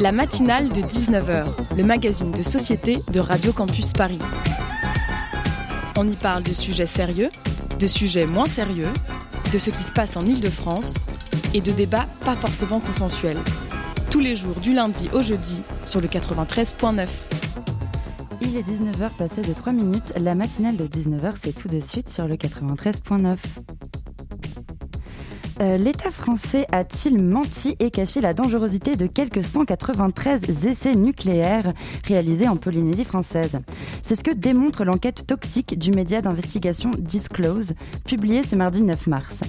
[0.00, 4.18] La matinale de 19h, le magazine de société de Radio Campus Paris.
[5.98, 7.30] On y parle de sujets sérieux,
[7.78, 8.88] de sujets moins sérieux,
[9.52, 11.06] de ce qui se passe en Ile-de-France
[11.52, 13.38] et de débats pas forcément consensuels.
[14.10, 17.06] Tous les jours du lundi au jeudi sur le 93.9.
[18.40, 20.12] Il est 19h passé de 3 minutes.
[20.18, 23.36] La matinale de 19h, c'est tout de suite sur le 93.9.
[25.62, 31.72] Euh, L'État français a-t-il menti et caché la dangerosité de quelques 193 essais nucléaires
[32.04, 33.60] réalisés en Polynésie française?
[34.02, 39.42] C'est ce que démontre l'enquête toxique du média d'investigation Disclose, publiée ce mardi 9 mars.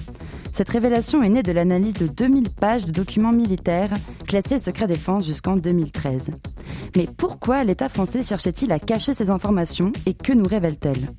[0.54, 3.90] Cette révélation est née de l'analyse de 2000 pages de documents militaires
[4.28, 6.30] classés secret défense jusqu'en 2013.
[6.94, 11.10] Mais pourquoi l'État français cherchait-il à cacher ces informations et que nous révèle-t-elle?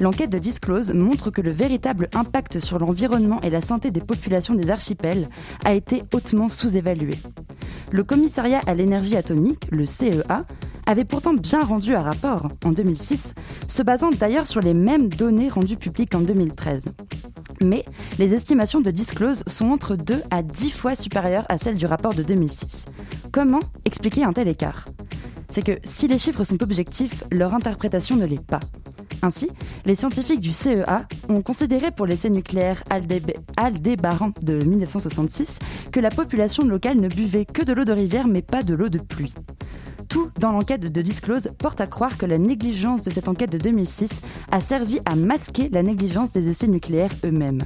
[0.00, 4.54] L'enquête de Disclose montre que le véritable impact sur l'environnement et la santé des populations
[4.54, 5.28] des archipels
[5.66, 7.12] a été hautement sous-évalué.
[7.90, 10.46] Le commissariat à l'énergie atomique, le CEA,
[10.86, 13.34] avait pourtant bien rendu un rapport en 2006,
[13.68, 16.82] se basant d'ailleurs sur les mêmes données rendues publiques en 2013.
[17.60, 17.84] Mais
[18.18, 22.14] les estimations de Disclose sont entre 2 à 10 fois supérieures à celles du rapport
[22.14, 22.86] de 2006.
[23.30, 24.86] Comment expliquer un tel écart?
[25.50, 28.60] C'est que si les chiffres sont objectifs, leur interprétation ne l'est pas.
[29.24, 29.50] Ainsi,
[29.84, 32.82] les scientifiques du CEA ont considéré pour l'essai nucléaire
[33.56, 35.58] Aldébaran de 1966
[35.92, 38.88] que la population locale ne buvait que de l'eau de rivière mais pas de l'eau
[38.88, 39.32] de pluie.
[40.08, 43.58] Tout dans l'enquête de Disclose porte à croire que la négligence de cette enquête de
[43.58, 47.62] 2006 a servi à masquer la négligence des essais nucléaires eux-mêmes.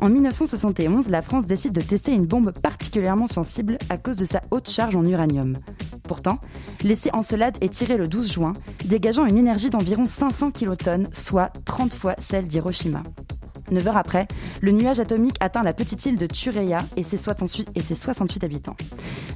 [0.00, 4.42] En 1971, la France décide de tester une bombe particulièrement sensible à cause de sa
[4.50, 5.56] haute charge en uranium.
[6.02, 6.38] Pourtant,
[6.82, 8.52] l'essai Encelade est tiré le 12 juin,
[8.84, 13.02] dégageant une énergie d'environ 500 kilotonnes, soit 30 fois celle d'Hiroshima.
[13.72, 14.28] Neuf heures après,
[14.60, 18.44] le nuage atomique atteint la petite île de Tureia et ses 68, et ses 68
[18.44, 18.76] habitants.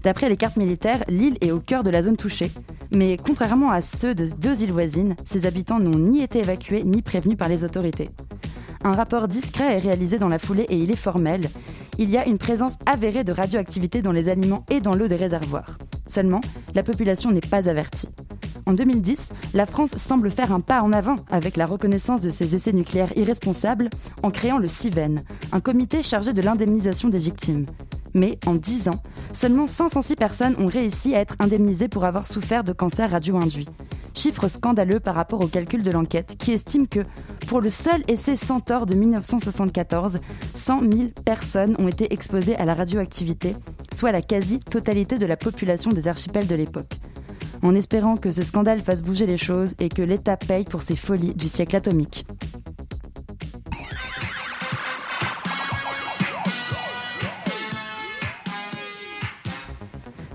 [0.03, 2.51] D'après les cartes militaires, l'île est au cœur de la zone touchée,
[2.91, 7.01] mais contrairement à ceux de deux îles voisines, ses habitants n'ont ni été évacués ni
[7.01, 8.11] prévenus par les autorités.
[8.85, 11.49] Un rapport discret est réalisé dans la foulée et il est formel.
[11.99, 15.17] Il y a une présence avérée de radioactivité dans les aliments et dans l'eau des
[15.17, 15.79] réservoirs.
[16.07, 16.43] Seulement,
[16.75, 18.09] la population n'est pas avertie.
[18.69, 22.57] En 2010, la France semble faire un pas en avant avec la reconnaissance de ces
[22.57, 23.89] essais nucléaires irresponsables
[24.25, 25.23] en créant le CIVEN,
[25.53, 27.67] un comité chargé de l'indemnisation des victimes.
[28.13, 32.65] Mais en 10 ans, seulement 506 personnes ont réussi à être indemnisées pour avoir souffert
[32.65, 33.69] de cancer radio-induit.
[34.15, 37.05] Chiffre scandaleux par rapport au calcul de l'enquête qui estime que
[37.47, 40.19] pour le seul essai Centaure de 1974,
[40.57, 40.93] 100 000
[41.25, 43.55] personnes ont été exposées à la radioactivité,
[43.95, 46.91] soit la quasi-totalité de la population des archipels de l'époque.
[47.63, 50.97] En espérant que ce scandale fasse bouger les choses et que l'État paye pour ses
[50.97, 52.27] folies du siècle atomique.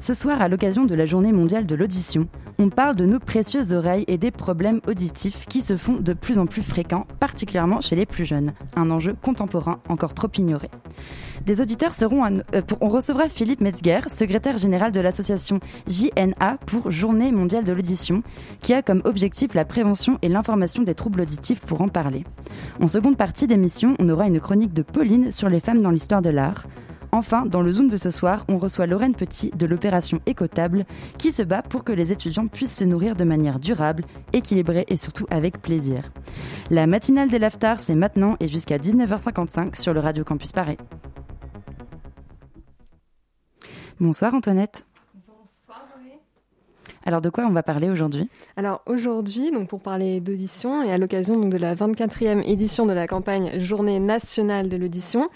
[0.01, 3.72] Ce soir, à l'occasion de la journée mondiale de l'audition, on parle de nos précieuses
[3.72, 7.95] oreilles et des problèmes auditifs qui se font de plus en plus fréquents, particulièrement chez
[7.95, 8.53] les plus jeunes.
[8.75, 10.72] Un enjeu contemporain encore trop ignoré.
[11.45, 12.25] Des auditeurs seront.
[12.25, 18.23] Euh, on recevra Philippe Metzger, secrétaire général de l'association JNA pour Journée mondiale de l'audition,
[18.63, 22.25] qui a comme objectif la prévention et l'information des troubles auditifs pour en parler.
[22.79, 26.23] En seconde partie d'émission, on aura une chronique de Pauline sur les femmes dans l'histoire
[26.23, 26.66] de l'art.
[27.14, 30.86] Enfin, dans le Zoom de ce soir, on reçoit Lorraine Petit de l'opération Écotable
[31.18, 34.96] qui se bat pour que les étudiants puissent se nourrir de manière durable, équilibrée et
[34.96, 36.12] surtout avec plaisir.
[36.70, 40.78] La matinale des Laftars, c'est maintenant et jusqu'à 19h55 sur le Radio Campus Paris.
[44.00, 44.86] Bonsoir Antoinette.
[47.04, 48.30] Alors de quoi on va parler aujourd'hui?
[48.56, 53.08] Alors aujourd'hui, donc pour parler d'audition et à l'occasion de la 24e édition de la
[53.08, 55.30] campagne Journée nationale de l'audition,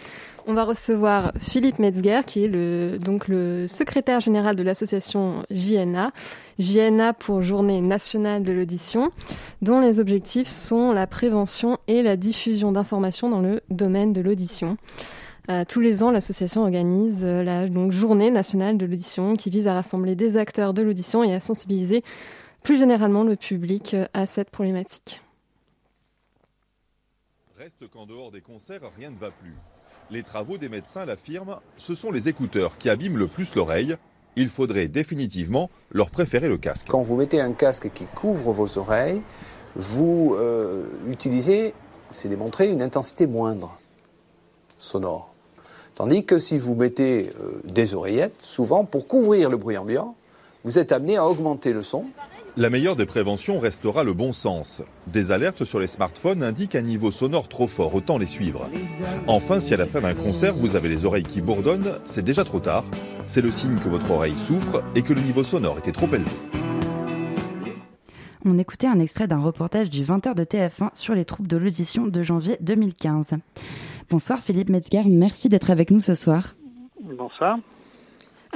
[0.47, 6.11] on va recevoir Philippe Metzger qui est le donc le secrétaire général de l'association JNA,
[6.59, 9.11] JNA pour Journée nationale de l'audition,
[9.61, 14.77] dont les objectifs sont la prévention et la diffusion d'informations dans le domaine de l'audition.
[15.49, 19.67] Euh, tous les ans, l'association organise euh, la donc, journée nationale de l'audition qui vise
[19.67, 22.03] à rassembler des acteurs de l'audition et à sensibiliser
[22.63, 25.21] plus généralement le public euh, à cette problématique.
[27.57, 29.53] Reste qu'en dehors des concerts, rien ne va plus.
[30.11, 33.97] Les travaux des médecins l'affirment, ce sont les écouteurs qui abîment le plus l'oreille.
[34.35, 36.87] Il faudrait définitivement leur préférer le casque.
[36.89, 39.21] Quand vous mettez un casque qui couvre vos oreilles,
[39.75, 40.37] vous
[41.07, 41.73] utilisez,
[42.11, 43.79] c'est démontré, une intensité moindre
[44.77, 45.35] sonore.
[45.95, 50.15] Tandis que si vous mettez euh, des oreillettes, souvent pour couvrir le bruit ambiant,
[50.65, 52.05] vous êtes amené à augmenter le son
[52.57, 54.81] La meilleure des préventions restera le bon sens.
[55.07, 58.69] Des alertes sur les smartphones indiquent un niveau sonore trop fort, autant les suivre.
[59.27, 62.45] Enfin, si à la fin d'un concert vous avez les oreilles qui bourdonnent, c'est déjà
[62.45, 62.85] trop tard.
[63.27, 66.31] C'est le signe que votre oreille souffre et que le niveau sonore était trop élevé.
[68.45, 72.07] On écoutait un extrait d'un reportage du 20h de TF1 sur les troubles de l'audition
[72.07, 73.31] de janvier 2015.
[74.09, 76.55] Bonsoir Philippe Metzger, merci d'être avec nous ce soir.
[77.17, 77.57] Bonsoir.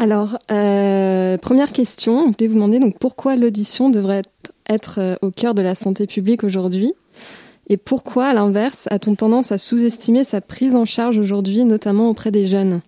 [0.01, 4.21] Alors, euh, première question, je voulais vous demander donc pourquoi l'audition devrait
[4.69, 6.93] être euh, au cœur de la santé publique aujourd'hui?
[7.67, 12.31] Et pourquoi, à l'inverse, a-t-on tendance à sous-estimer sa prise en charge aujourd'hui, notamment auprès
[12.31, 12.79] des jeunes?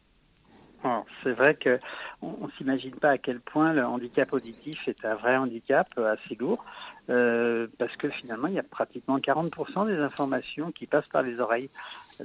[1.23, 1.79] C'est vrai que
[2.21, 6.35] on, ne s'imagine pas à quel point le handicap auditif est un vrai handicap assez
[6.35, 6.63] lourd.
[7.09, 11.39] Euh, parce que finalement, il y a pratiquement 40% des informations qui passent par les
[11.39, 11.69] oreilles.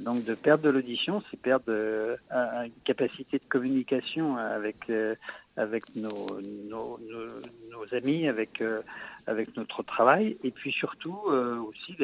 [0.01, 5.15] Donc de perdre de l'audition, c'est perdre euh, une capacité de communication avec euh,
[5.55, 6.15] avec nos,
[7.91, 8.63] amis, avec
[9.25, 11.17] avec notre travail, et puis surtout
[11.67, 11.95] aussi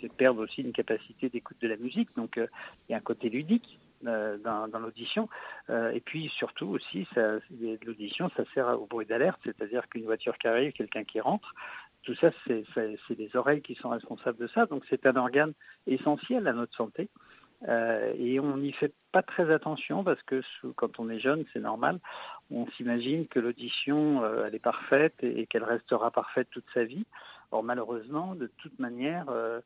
[0.00, 2.14] c'est perdre aussi une capacité d'écoute de la musique.
[2.16, 5.28] Donc il y a un côté ludique dans l'audition.
[5.68, 7.08] et puis surtout aussi,
[7.84, 11.54] l'audition, ça sert au bruit d'alerte, c'est-à-dire qu'une voiture qui arrive, quelqu'un qui rentre,
[12.06, 14.66] tout ça, c'est les oreilles qui sont responsables de ça.
[14.66, 15.52] Donc c'est un organe
[15.88, 17.08] essentiel à notre santé.
[17.68, 20.40] Euh, et on n'y fait pas très attention parce que
[20.76, 21.98] quand on est jeune, c'est normal.
[22.52, 27.06] On s'imagine que l'audition, euh, elle est parfaite et, qu'elle restera parfaite toute sa vie.
[27.50, 29.60] Or malheureusement, de toute manière, euh,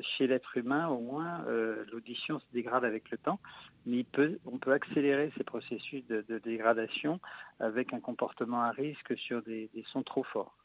[0.00, 1.44] chez l'être humain, au moins,
[1.92, 3.38] l'audition se dégrade avec le temps.
[3.86, 4.04] Mais
[4.46, 7.20] on peut accélérer ces processus de, dégradation
[7.60, 10.56] avec un comportement à risque sur des sons trop forts.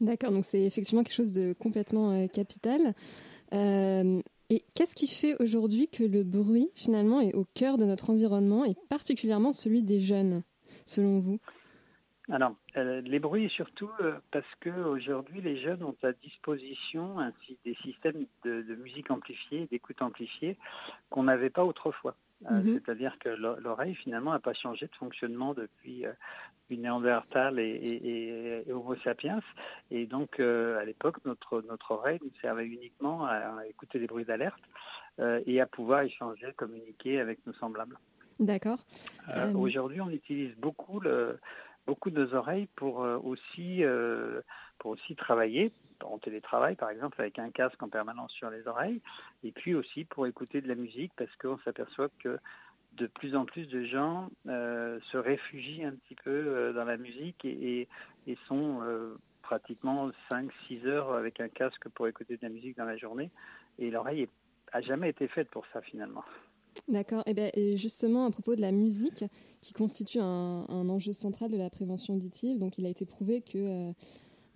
[0.00, 2.94] D'accord, donc c'est effectivement quelque chose de complètement euh, capital.
[3.52, 4.20] Euh,
[4.50, 8.64] et qu'est-ce qui fait aujourd'hui que le bruit, finalement, est au cœur de notre environnement
[8.64, 10.42] et particulièrement celui des jeunes,
[10.86, 11.38] selon vous?
[12.30, 13.90] Alors, euh, les bruits surtout
[14.30, 20.00] parce qu'aujourd'hui, les jeunes ont à disposition ainsi des systèmes de, de musique amplifiée, d'écoute
[20.00, 20.56] amplifiée
[21.10, 22.16] qu'on n'avait pas autrefois.
[22.50, 22.80] Euh, mhm.
[22.84, 26.12] C'est-à-dire que l'oreille, finalement, n'a pas changé de fonctionnement depuis, euh,
[26.70, 29.40] Néandertal et, Homo sapiens.
[29.92, 34.24] Et donc, euh, à l'époque, notre, notre oreille nous servait uniquement à, écouter des bruits
[34.24, 34.60] d'alerte
[35.46, 37.96] et à pouvoir échanger, communiquer avec nos semblables.
[38.40, 38.78] D'accord.
[39.54, 41.38] Aujourd'hui, on utilise beaucoup, le,
[41.86, 43.82] beaucoup de nos oreilles pour, aussi,
[44.78, 45.72] pour aussi travailler,
[46.02, 49.00] en télétravail, par exemple, avec un casque en permanence sur les oreilles,
[49.42, 52.38] et puis aussi pour écouter de la musique, parce qu'on s'aperçoit que
[52.96, 56.96] de plus en plus de gens euh, se réfugient un petit peu euh, dans la
[56.96, 57.88] musique et,
[58.48, 62.96] sont euh, pratiquement 5-6 heures avec un casque pour écouter de la musique dans la
[62.96, 63.30] journée.
[63.78, 64.28] Et l'oreille
[64.72, 66.24] a jamais été faite pour ça finalement.
[66.88, 67.22] D'accord.
[67.26, 69.24] Et, eh ben, et, justement, à propos de la musique,
[69.60, 73.40] qui constitue un, un, enjeu central de la prévention auditive, donc il a été prouvé
[73.40, 73.92] que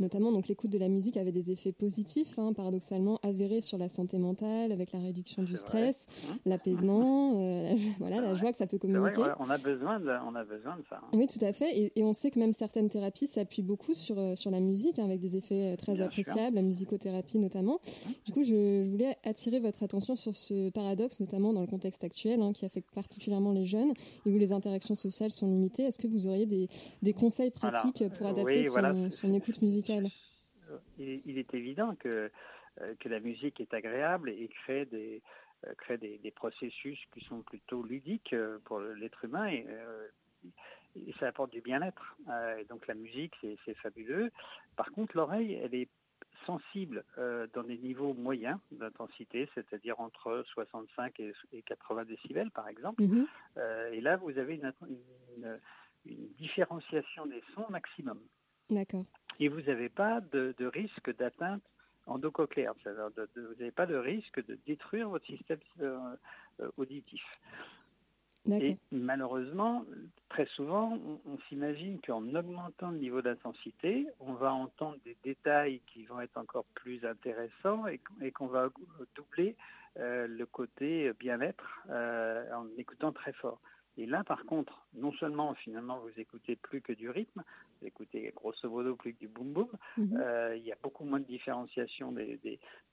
[0.01, 3.89] Notamment, donc l'écoute de la musique avait des effets positifs, hein, paradoxalement avérés sur la
[3.89, 6.33] santé mentale, avec la réduction du stress, mmh.
[6.47, 9.25] l'apaisement, euh, voilà, la joie que ça peut communiquer.
[9.41, 11.01] on a besoin de, on a besoin de ça.
[11.03, 11.09] Hein.
[11.15, 11.93] Oui, tout à fait.
[11.97, 15.05] Et, on sait que même certaines thérapies s'appuient beaucoup sur euh, sur la musique, hein,
[15.05, 17.81] avec des effets euh, très appréciables, la musicothérapie notamment.
[18.25, 22.41] Du coup, je, voulais attirer votre attention sur ce paradoxe, notamment dans le contexte actuel,
[22.55, 23.93] qui affecte particulièrement les jeunes
[24.25, 25.83] et où les interactions sociales sont limitées.
[25.83, 26.69] Est-ce que vous auriez des,
[27.03, 29.88] des conseils pratiques pour adapter son, son écoute musicale
[30.99, 32.31] il, est évident que,
[32.81, 35.23] euh, que la musique est agréable et crée des,
[35.67, 39.67] euh, crée des, processus qui sont plutôt ludiques euh, pour l'être humain et,
[41.21, 42.17] ça apporte du bien-être.
[42.69, 44.33] donc la musique, c'est fabuleux.
[44.75, 45.89] Par contre, l'oreille, elle est
[46.45, 47.05] sensible
[47.55, 53.03] dans des niveaux moyens d'intensité, c'est-à-dire entre 65 et, 80 décibels, par exemple.
[53.03, 53.93] Mm-hmm.
[53.93, 54.73] et là, vous avez une,
[56.07, 58.19] une différenciation des sons maximum.
[58.71, 59.05] D'accord
[59.39, 61.63] et vous n'avez pas de, risque d'atteinte
[62.07, 62.75] endocochléaire.
[62.85, 65.99] vous n'avez pas de risque de détruire votre système euh,
[66.61, 67.23] euh, auditif.
[68.51, 69.85] Et malheureusement,
[70.31, 76.07] très souvent, on, s'imagine qu'en augmentant le niveau d'intensité, on va entendre des détails qui
[76.07, 78.71] vont être encore plus intéressants et, qu'on va
[79.15, 79.55] doubler
[79.99, 83.61] euh, le côté bien-être en écoutant très fort.
[83.99, 87.43] Et là, par contre, non seulement finalement vous écoutez plus que du rythme,
[87.81, 90.21] vous écoutez grosso modo plus que du boom boom, mhm.
[90.21, 92.39] euh, il y a beaucoup moins de différenciation des,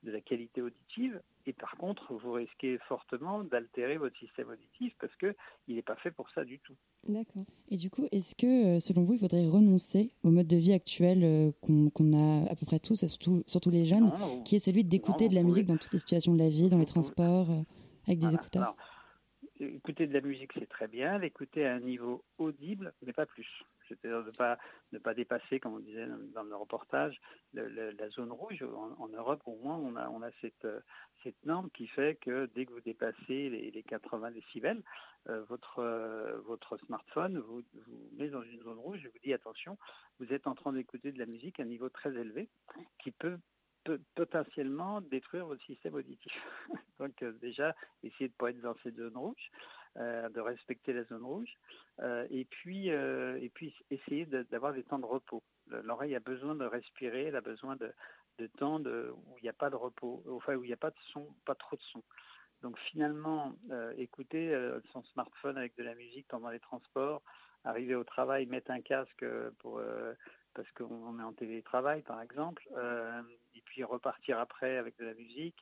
[0.01, 5.15] de la qualité auditive, et par contre, vous risquez fortement d'altérer votre système auditif parce
[5.17, 6.74] qu'il n'est pas fait pour ça du tout.
[7.07, 7.45] D'accord.
[7.69, 10.74] Et du coup, est-ce que, euh, selon vous, il faudrait renoncer au mode de vie
[10.74, 14.12] actuel euh, qu'on a à peu près tous, et surtout, surtout les jeunes,
[14.43, 16.79] qui est celui d'écouter de la musique dans toutes les situations de la vie, dans
[16.79, 17.50] les transports,
[18.07, 18.75] avec des écouteurs?
[19.59, 21.17] Écouter de la musique, c'est très bien.
[21.17, 23.47] L'écouter à un niveau audible, mais pas plus.
[23.88, 24.57] c'est-à-dire de pas
[24.91, 27.19] ne pas dépasser, comme on disait dans le reportage,
[27.53, 28.63] la zone rouge.
[28.97, 30.67] En, Europe, au moins, on a on a cette
[31.24, 34.83] cette norme qui fait que dès que vous dépassez les, 80 décibels,
[35.29, 39.33] euh, votre euh, votre smartphone vous, vous met dans une zone rouge et vous dit
[39.33, 39.77] attention,
[40.19, 42.47] vous êtes en train d'écouter de la musique à un niveau très élevé
[43.00, 43.38] qui peut
[44.15, 46.33] potentiellement détruire votre système auditif.
[46.99, 49.51] Donc euh, déjà, essayez de ne pas être dans cette zone rouge,
[49.97, 51.53] euh, de respecter la zone rouge,
[52.01, 55.43] euh, et puis et puis essayer d'avoir des temps de repos.
[55.67, 57.91] L'oreille a besoin de respirer, elle a besoin de,
[58.37, 60.77] de temps de, où il n'y a pas de repos, enfin où il n'y a
[60.77, 62.03] pas de son, pas trop de son.
[62.61, 63.53] Donc finalement,
[63.97, 64.55] écouter
[64.91, 67.21] son smartphone avec de la musique pendant les transports,
[67.63, 69.25] arriver au travail, mettre un casque
[69.59, 69.81] pour
[70.53, 72.63] parce qu'on est en télétravail par exemple,
[73.65, 75.55] puis repartir après avec de la musique,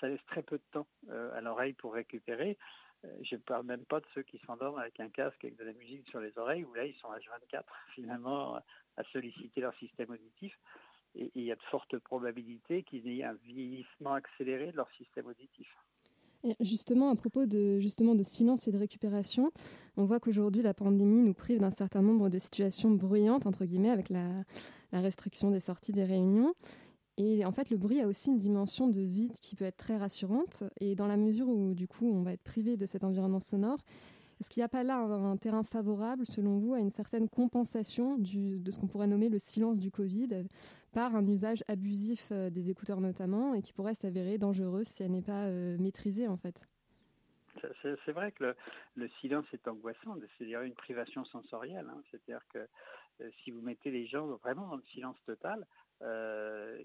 [0.00, 2.56] ça laisse très peu de temps euh, à l'oreille pour récupérer.
[3.04, 5.64] Euh, je ne parle même pas de ceux qui s'endorment avec un casque avec de
[5.64, 7.62] la musique sur les oreilles, où là ils sont H24
[7.94, 8.56] finalement
[8.96, 10.58] à solliciter leur système auditif.
[11.14, 15.26] Et il y a de fortes probabilités qu'ils aient un vieillissement accéléré de leur système
[15.26, 15.68] auditif
[16.60, 19.52] justement, à propos de, justement, de silence et de récupération,
[19.96, 23.90] on voit qu'aujourd'hui, la pandémie nous prive d'un certain nombre de situations bruyantes, entre guillemets,
[23.90, 24.28] avec la,
[24.92, 26.54] la restriction des sorties des réunions.
[27.18, 29.96] Et en fait, le bruit a aussi une dimension de vide qui peut être très
[29.96, 30.64] rassurante.
[30.80, 33.78] Et dans la mesure où, du coup, on va être privé de cet environnement sonore,
[34.40, 38.18] est-ce qu'il n'y a pas là un, terrain favorable, selon vous, à une certaine compensation
[38.18, 40.44] de ce qu'on pourrait nommer le silence du Covid
[40.92, 45.12] par un usage abusif euh, des écouteurs notamment et qui pourrait s'avérer dangereux si elle
[45.12, 46.60] n'est pas euh, maîtrisée en fait?
[47.82, 48.54] C'est vrai que
[48.96, 51.86] le, silence est angoissant, c'est-à-dire une privation sensorielle.
[51.88, 52.02] Hein.
[52.10, 52.58] C'est-à-dire que
[53.22, 55.66] euh, si vous mettez les gens vraiment dans le silence total,
[56.02, 56.78] euh,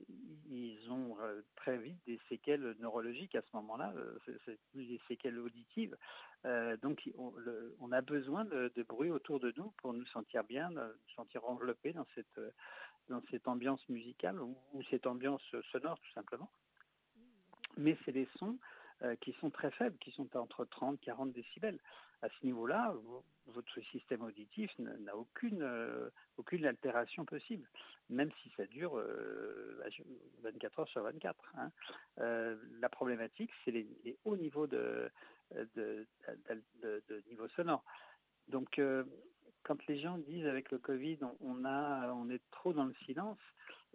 [0.50, 4.18] ils ont euh, très vite des séquelles neurologiques à ce moment-là, euh,
[4.74, 5.98] des séquelles auditives.
[6.82, 7.10] donc
[7.80, 11.94] on, a besoin de, bruit autour de nous pour nous sentir bien, nous sentir enveloppés
[11.94, 14.56] dans cette, ambiance musicale ou
[14.90, 16.50] cette ambiance sonore tout simplement.
[17.78, 18.58] Mais c'est des sons
[19.04, 21.80] euh, qui sont très faibles, qui sont entre 30 40 décibels.
[22.22, 22.94] À ce niveau-là,
[23.48, 27.68] votre système auditif n'a aucune, euh, aucune altération possible,
[28.10, 28.94] même si ça dure
[30.44, 31.54] 24 euh, heures sur 24.
[31.58, 31.72] Hein.
[32.80, 35.10] la problématique, c'est les, hauts niveaux de,
[35.76, 36.06] de,
[37.28, 37.84] niveau sonore.
[38.50, 38.80] Donc,
[39.64, 43.40] quand les gens disent avec le Covid, on, a, on est trop dans le silence,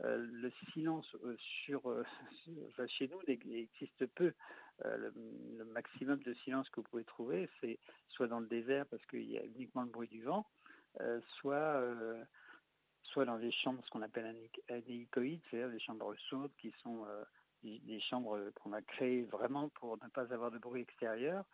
[0.01, 1.83] le silence sur,
[2.89, 4.33] chez nous existe peu.
[4.85, 7.79] Le, maximum de silence que vous pouvez trouver, c'est
[8.09, 10.47] soit dans le désert parce qu'il y a uniquement le bruit du vent,
[11.39, 11.83] soit
[13.03, 14.35] soit dans les chambres, ce qu'on appelle
[14.69, 17.07] anéicoïdes, c'est-à-dire des chambres sourdes qui sont
[17.63, 21.45] des chambres qu'on a créées vraiment pour ne pas avoir de bruit extérieur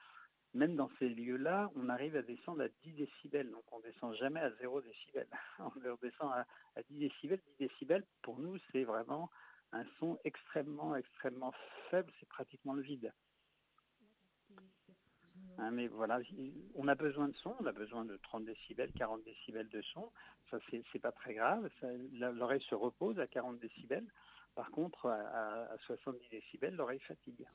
[0.55, 3.51] même dans ces lieux-là, on arrive à descendre à 10 décibels.
[3.51, 5.29] Donc on ne descend jamais à 0 décibels.
[5.59, 6.47] On descend à,
[6.91, 7.41] 10 décibels.
[7.59, 9.31] 10 décibels, pour nous, c'est vraiment
[9.73, 11.53] un son extrêmement, extrêmement
[11.91, 12.13] faible.
[12.21, 13.13] C'est pratiquement le vide.
[15.59, 16.21] Hein, mais voilà,
[16.75, 20.11] on a besoin de son, on a besoin de 30 décibels, 40 décibels de son.
[20.51, 21.69] Ça, c'est pas très grave.
[22.13, 24.07] L'oreille se repose à 40 décibels.
[24.55, 27.47] Par contre, à, 70 décibels, l'oreille fatigue.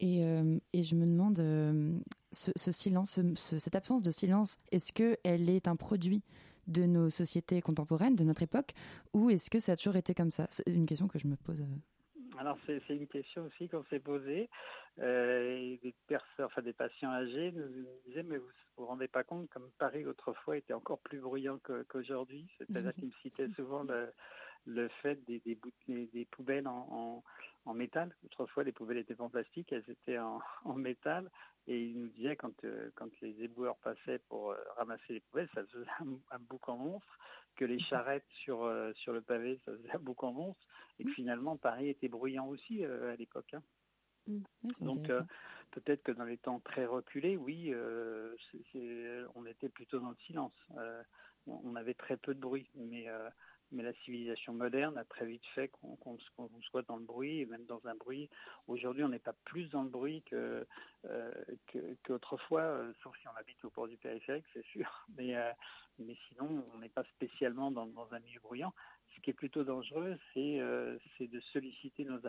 [0.00, 1.96] Et, euh, je me demande, euh,
[2.32, 6.22] ce, silence, cette absence de silence, est-ce qu'elle est un produit
[6.66, 8.72] de nos sociétés contemporaines, de notre époque,
[9.12, 10.46] ou est-ce que ça a toujours été comme ça?
[10.50, 11.62] C'est une question que je me pose.
[11.62, 14.48] Euh, alors c'est une question aussi qu'on s'est posée.
[14.98, 19.48] Euh, des personnes, enfin des patients âgés nous, disaient mais vous vous rendez pas compte
[19.50, 22.48] comme Paris autrefois était encore plus bruyant qu'aujourd'hui?
[22.58, 23.84] C'est-à-dire qu'ils me citaient souvent
[24.66, 27.22] le, fait des, des, poubelles en,
[27.74, 28.14] métal.
[28.24, 30.18] Autrefois les poubelles étaient en plastique, elles étaient
[30.64, 31.30] en, métal.
[31.66, 35.48] Et il nous disait quand, euh, quand les éboueurs passaient pour euh, ramasser les poubelles,
[35.54, 37.18] ça faisait un, un boucan monstre
[37.56, 40.66] que les charrettes sur, euh, sur le pavé, ça faisait beaucoup en monstre,
[40.98, 43.54] et que finalement Paris était bruyant aussi à l'époque.
[43.54, 43.62] Hein.
[44.26, 44.42] Mm.
[44.80, 45.08] Donc
[45.70, 47.72] peut-être que dans les temps très reculés, oui,
[49.34, 50.52] on était plutôt dans le silence.
[51.46, 53.06] on avait très peu de bruit, mais
[53.72, 56.18] mais la civilisation moderne a très vite fait qu'on
[56.62, 58.28] soit dans le bruit, et même dans un bruit.
[58.66, 60.64] Aujourd'hui, on n'est pas plus dans le bruit euh,
[62.04, 65.06] qu'autrefois, euh, sauf si on habite au port du périphérique, c'est sûr.
[65.16, 65.52] Mais, euh,
[65.98, 68.72] mais sinon, on n'est pas spécialement dans, un milieu bruyant.
[69.14, 72.20] Ce qui est plutôt dangereux, c'est de solliciter nos,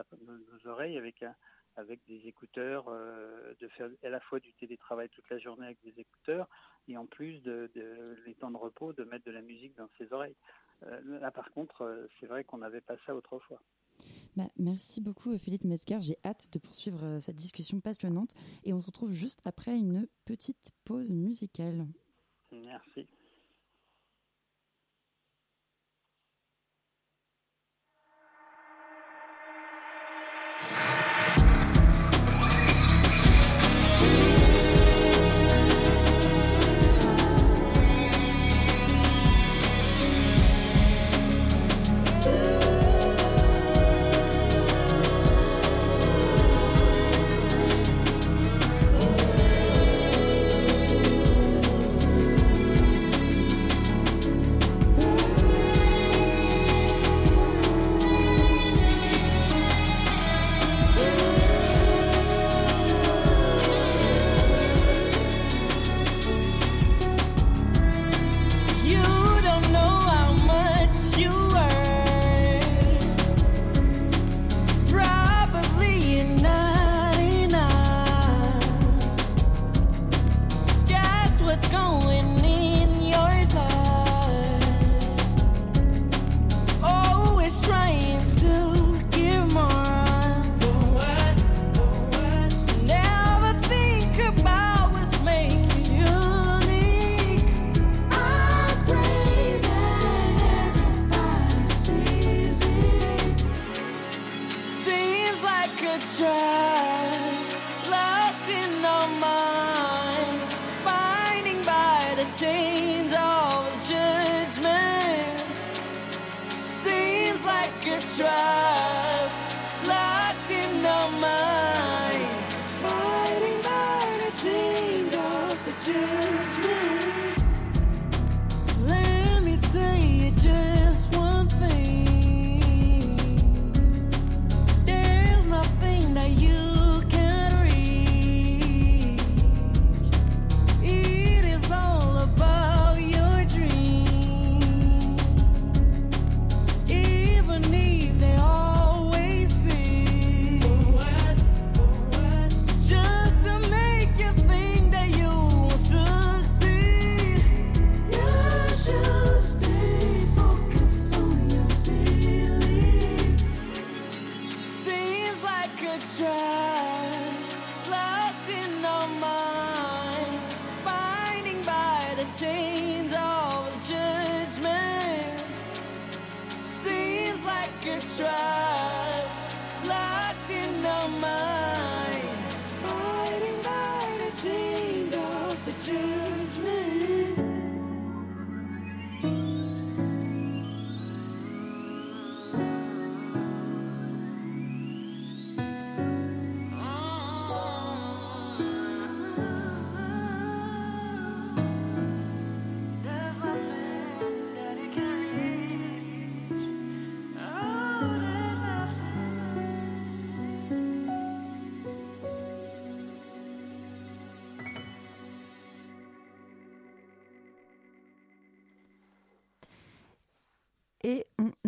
[0.66, 1.24] oreilles avec
[1.78, 5.98] avec des écouteurs, de faire à la fois du télétravail toute la journée avec des
[6.02, 6.50] écouteurs,
[6.90, 7.72] et en plus de
[8.26, 10.36] les temps de repos, de mettre de la musique dans ses oreilles.
[10.86, 13.62] Euh, là, par contre, euh, c'est vrai qu'on n'avait pas ça autrefois.
[14.36, 16.00] Bah, merci beaucoup Philippe Mesquer.
[16.00, 18.34] J'ai hâte de poursuivre euh, cette discussion passionnante
[18.64, 21.86] et on se retrouve juste après une petite pause musicale.
[22.52, 23.08] Merci.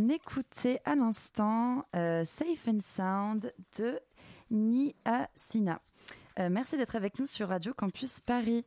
[0.10, 4.00] Écoutait à l'instant euh, Safe and Sound de
[4.52, 5.82] Nia Sina.
[6.40, 8.66] Euh, merci d'être avec nous sur Radio Campus Paris.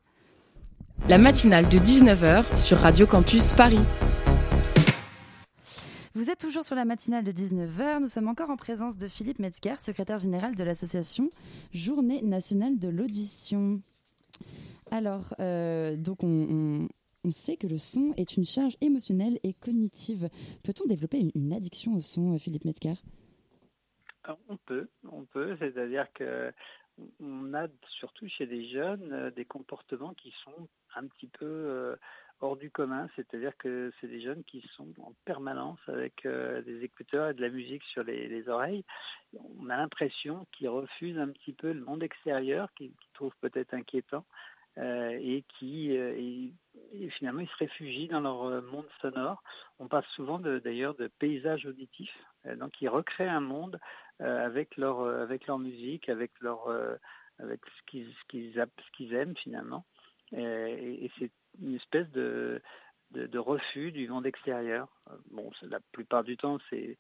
[1.09, 3.81] La matinale de 19h sur Radio Campus Paris.
[6.15, 8.01] Vous êtes toujours sur la matinale de 19h.
[8.01, 11.29] Nous sommes encore en présence de Philippe Metzger, secrétaire général de l'association
[11.75, 13.83] Journée nationale de l'audition.
[14.91, 16.89] Alors, euh, donc on, on-
[17.27, 20.29] on sait que le son est une charge émotionnelle et cognitive.
[20.63, 22.95] Peut-on développer une, addiction au son, euh, Philippe Metzger?
[24.25, 26.53] Alors, On peut, on peut, c'est-à-dire que
[27.21, 31.97] on a surtout chez les jeunes euh, des comportements qui sont un petit peu euh,
[32.41, 36.85] hors du commun, c'est-à-dire que c'est des jeunes qui sont en permanence avec euh, des
[36.85, 38.85] écouteurs et de la musique sur les, les oreilles.
[39.59, 44.25] On a l'impression qu'ils refusent un petit peu le monde extérieur, qu'ils trouvent peut-être inquiétant.
[44.79, 46.49] Euh, et qui euh,
[47.11, 49.43] finalement ils se réfugient dans leur euh, monde sonore.
[49.79, 52.17] On parle souvent de- d'ailleurs de paysages auditifs,
[52.57, 53.81] donc ils recréent un monde
[54.19, 56.69] avec leur avec leur musique, avec leur
[57.39, 58.13] avec ce qu'ils
[58.57, 59.85] ce qu'ils aiment finalement.
[60.33, 62.61] Et c'est une espèce de,
[63.13, 64.89] de de refus du monde extérieur.
[65.31, 66.99] Bon, la plupart du temps, c'est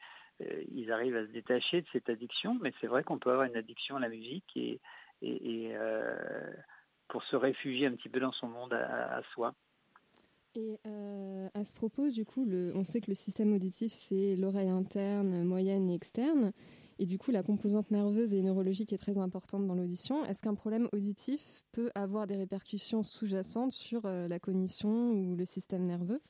[0.70, 3.56] ils arrivent à se détacher de cette addiction, mais c'est vrai qu'on peut avoir une
[3.56, 4.80] addiction à la musique et
[7.08, 9.54] pour se réfugier un petit peu dans son monde à, soi.
[10.54, 14.70] Et euh, à ce propos, du coup, on sait que le système auditif, c'est l'oreille
[14.70, 16.52] interne, moyenne et externe.
[16.98, 20.24] Et du coup, la composante nerveuse et neurologique est très importante dans l'audition.
[20.24, 25.44] Est-ce qu'un problème auditif peut avoir des répercussions sous-jacentes sur euh, la cognition ou le
[25.44, 26.22] système nerveux?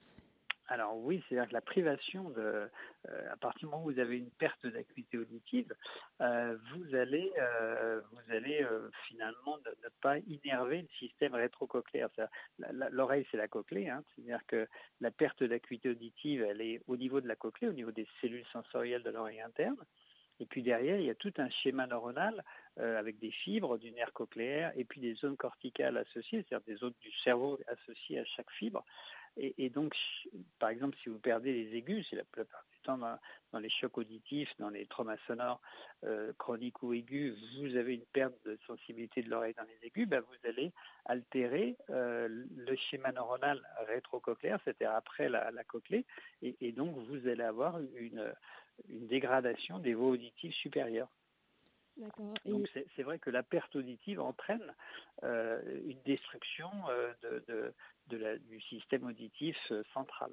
[0.68, 2.68] Alors oui, c'est-à-dire que la privation de,
[3.08, 5.72] euh, à partir du moment où vous avez une perte d'acuité auditive,
[6.20, 8.66] euh, vous allez, euh, vous allez
[9.06, 12.08] finalement ne, pas innerver le système rétrocochléaire.
[12.90, 14.66] L'oreille, c'est la cochlée, hein, c'est-à-dire que
[15.00, 18.46] la perte d'acuité auditive, elle est au niveau de la cochlée, au niveau des cellules
[18.52, 19.78] sensorielles de l'oreille interne.
[20.38, 22.44] Et puis derrière, il y a tout un schéma neuronal
[22.76, 26.92] avec des fibres du nerf cochléaire et puis des zones corticales associées, c'est-à-dire des zones
[27.00, 28.84] du cerveau associées à chaque fibre.
[29.36, 29.94] Et, et donc,
[30.58, 33.18] par exemple, si vous perdez les aigus, c'est la plupart du temps dans,
[33.52, 35.60] dans les chocs auditifs, dans les traumas sonores
[36.04, 40.08] euh, chroniques ou aigus, vous avez une perte de sensibilité de l'oreille dans les aigus,
[40.08, 40.72] ben, vous allez
[41.04, 46.06] altérer euh, le schéma neuronal rétrocochléaire, c'est-à-dire après la, la cochlée,
[46.42, 48.32] et, et donc vous allez avoir une,
[48.88, 51.10] une dégradation des voies auditives supérieures.
[52.44, 54.74] Donc c'est c'est vrai que la perte auditive entraîne
[55.22, 57.74] euh, une destruction euh, de, de-
[58.08, 60.30] de la- du système auditif euh, central.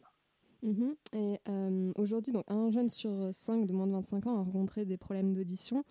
[0.64, 0.96] Mhm.
[1.14, 4.86] Et euh, aujourd'hui, donc un jeune sur cinq de moins de 25 ans a rencontré
[4.86, 5.84] des problèmes d'audition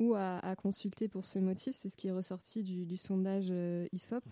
[0.00, 1.74] ou a, a consulté pour ce motif.
[1.74, 4.24] C'est ce qui est ressorti du, du sondage euh, IFOP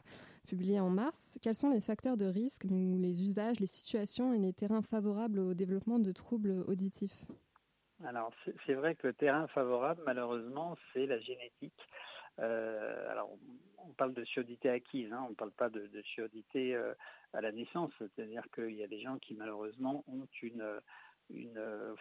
[0.48, 1.38] publié en mars.
[1.42, 5.38] Quels sont les facteurs de risque, donc les usages, les situations et les terrains favorables
[5.38, 7.26] au développement de troubles auditifs?
[8.04, 8.32] Alors
[8.66, 11.74] c'est vrai que le terrain favorable, malheureusement, c'est la génétique.
[12.40, 13.30] Euh, alors,
[13.78, 16.94] on, parle de surdité acquise, hein, on ne parle pas de, surdité euh,
[17.32, 20.62] à la naissance, c'est-à-dire qu'il y a des gens qui malheureusement ont une,
[21.34, 21.94] euh,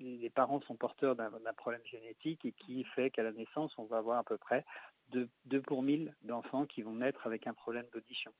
[0.00, 3.98] les parents sont porteurs d'un problème génétique et qui fait qu'à la naissance, on va
[3.98, 4.64] avoir à peu près
[5.12, 5.28] 2,
[5.62, 8.32] pour 1000 d'enfants qui vont naître avec un problème d'audition.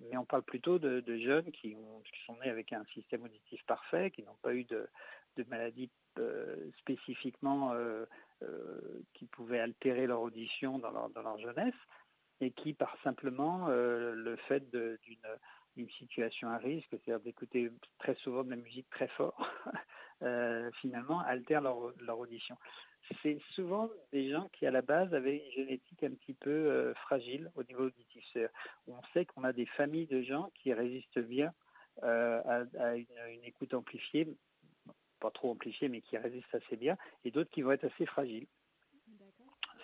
[0.00, 3.62] Mais on parle plutôt de, jeunes qui, ont, qui sont nés avec un système auditif
[3.66, 4.88] parfait, qui n'ont pas eu de,
[5.48, 5.90] maladie
[6.78, 8.04] spécifiquement euh,
[8.42, 11.74] euh, qui pouvaient altérer leur audition dans leur, jeunesse
[12.40, 15.28] et qui, par simplement euh, le fait d'une
[15.76, 19.36] une situation à risque, c'est-à-dire d'écouter très souvent de la musique très fort,
[20.22, 22.56] euh, finalement altèrent leur, audition.
[23.22, 26.94] C'est souvent des gens qui, à la base, avaient une génétique un petit peu euh,
[26.94, 28.24] fragile au niveau auditif.
[28.86, 31.52] On sait qu'on a des familles de gens qui résistent bien
[32.02, 34.28] euh, à, une écoute amplifiée,
[35.20, 38.46] pas trop amplifiée, mais qui résistent assez bien, et d'autres qui vont être assez fragiles.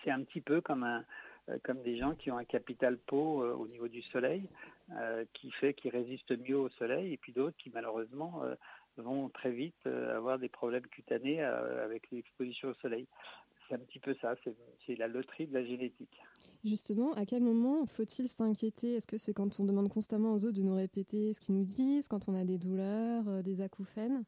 [0.02, 1.04] C'est un petit peu comme un,
[1.48, 4.48] euh, comme des gens qui ont un capital peau euh, au niveau du soleil,
[4.92, 8.54] euh, qui fait qu'ils résistent mieux au soleil, et puis d'autres qui malheureusement euh,
[8.96, 13.06] vont très vite avoir des problèmes cutanés avec l'exposition au soleil.
[13.68, 14.34] C'est un petit peu ça,
[14.86, 16.18] c'est la loterie de la génétique.
[16.64, 18.94] Justement, à quel moment faut-il s'inquiéter?
[18.94, 21.64] Est-ce que c'est quand on demande constamment aux autres de nous répéter ce qu'ils nous
[21.64, 24.24] disent, quand on a des douleurs, des acouphènes?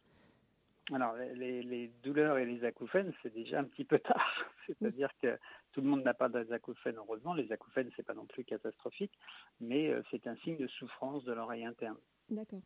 [0.92, 4.26] Alors, les, les douleurs et les acouphènes, c'est déjà un petit peu tard.
[4.66, 5.38] C'est-à-dire que
[5.72, 7.34] tout le monde n'a pas des acouphènes, heureusement.
[7.34, 9.12] Les acouphènes, c'est pas non plus catastrophique,
[9.60, 11.98] mais euh, c'est un signe de souffrance de l'oreille interne.
[12.30, 12.60] D'accord.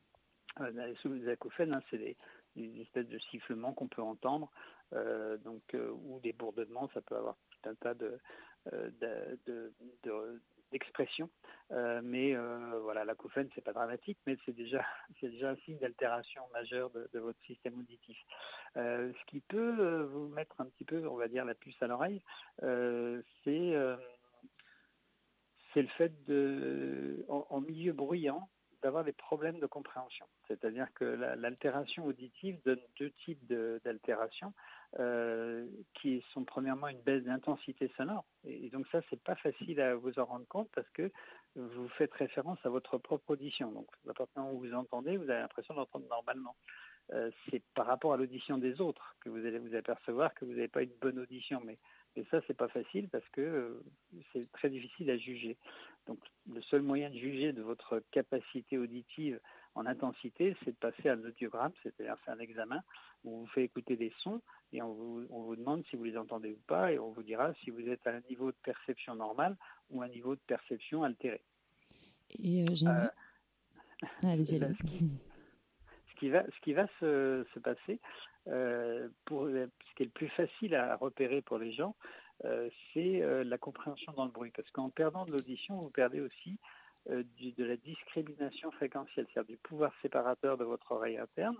[0.60, 2.16] Euh, les sous- les acouphènes, hein, c'est des,
[2.56, 4.50] des espèces de sifflements qu'on peut entendre,
[4.92, 8.18] euh, donc euh, ou des bourdonnements, ça peut avoir tout un tas de
[8.70, 9.72] de- de-
[10.04, 10.40] de-
[10.72, 11.30] d'expressions.
[11.70, 14.84] Euh, mais euh, voilà, l'acouphène, c'est pas dramatique, mais c'est déjà
[15.20, 18.18] c'est déjà un signe d'altération majeure de, votre système auditif.
[18.76, 21.80] Euh, ce qui peut euh, vous mettre un petit peu, on va dire, la puce
[21.82, 22.22] à l'oreille,
[22.60, 23.74] c'est
[25.72, 28.46] c'est le fait de, en milieu bruyant,
[28.82, 30.26] d'avoir des problèmes de compréhension.
[30.48, 33.44] C'est-à-dire que la- l'altération auditive donne deux types
[33.84, 34.52] d'altérations
[34.98, 38.24] euh, qui sont premièrement une baisse d'intensité sonore.
[38.44, 41.10] Et, et donc ça, c'est pas facile à vous en rendre compte parce que
[41.56, 43.70] vous faites référence à votre propre audition.
[43.72, 46.56] Donc à partir du moment où vous entendez, vous avez l'impression d'entendre normalement.
[47.12, 50.52] Euh, c'est par rapport à l'audition des autres que vous allez vous apercevoir que vous
[50.52, 51.60] n'avez pas une bonne audition.
[51.64, 51.78] Mais,
[52.16, 53.84] mais ça, c'est pas facile parce que euh,
[54.32, 55.56] c'est très difficile à juger.
[56.06, 56.18] Donc
[56.52, 59.40] le seul moyen de juger de votre capacité auditive
[59.74, 62.82] en intensité, c'est de passer à un audiogramme, c'est-à-dire faire un examen
[63.24, 66.04] où on vous fait écouter des sons et on vous, on vous demande si vous
[66.04, 68.56] les entendez ou pas et on vous dira si vous êtes à un niveau de
[68.62, 69.56] perception normal
[69.90, 71.42] ou un niveau de perception altéré.
[72.42, 73.10] Et euh, j'aimerais.
[74.02, 74.58] Ah, allez-y.
[74.60, 78.00] Ce qui va, ce qui va se, se passer,
[78.48, 81.96] euh, pour, ce qui est le plus facile à repérer pour les gens,
[82.31, 82.31] euh,
[82.92, 84.52] c'est euh, la compréhension dans le bruit.
[84.54, 86.58] Parce qu'en perdant de l'audition, vous perdez aussi
[87.10, 91.56] euh, de la discrimination fréquentielle, c'est-à-dire du pouvoir séparateur de votre oreille interne.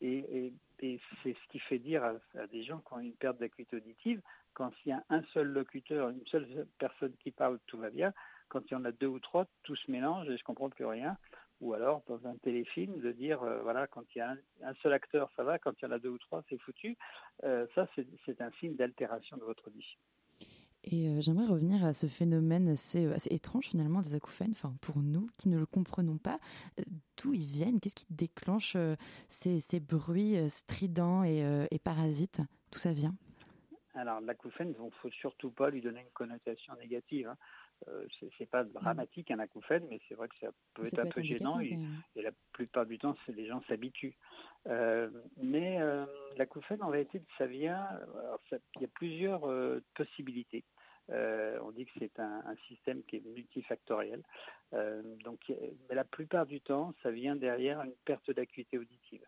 [0.00, 4.22] Et, c'est ce qui fait dire à, des gens qui ont une perte d'acuité auditive,
[4.54, 8.12] quand il y a un seul locuteur, une seule personne qui parle, tout va bien.
[8.48, 10.84] Quand il y en a deux ou trois, tout se mélange et je comprends plus
[10.84, 11.16] rien.
[11.60, 14.92] Ou alors, dans un téléfilm, de dire, euh, voilà, quand il y a un, seul
[14.92, 16.96] acteur, ça va, quand il y en a deux ou trois, c'est foutu.
[17.42, 17.88] Euh, ça,
[18.24, 19.98] c'est un signe d'altération de votre audition.
[20.84, 24.74] Et euh, j'aimerais revenir à ce phénomène assez, euh, assez étrange finalement des acouphènes, enfin
[24.80, 26.38] pour nous qui ne le comprenons pas,
[26.78, 26.84] euh,
[27.16, 28.76] d'où ils viennent, qu'est-ce qui déclenche
[29.28, 32.40] ces, ces bruits stridents et, et parasites,
[32.72, 33.14] d'où ça vient?
[33.94, 37.26] Alors, l'acouphène, il ne faut surtout pas lui donner une connotation négative.
[37.26, 37.36] Hein.
[37.86, 41.08] Euh, c'est pas dramatique un acouphène, mais c'est vrai que ça peut Ça être peut
[41.08, 41.78] un peu gênant et,
[42.16, 44.16] la plupart du temps, les gens s'habituent.
[44.66, 46.04] Euh, mais euh,
[46.36, 47.86] l'acouphène, en réalité, ça vient.
[48.50, 50.64] il y a plusieurs euh, possibilités.
[51.10, 54.22] On dit que c'est un, un système qui est multifactoriel.
[55.24, 59.24] Donc, mais la plupart du temps, ça vient derrière une perte d'acuité auditive.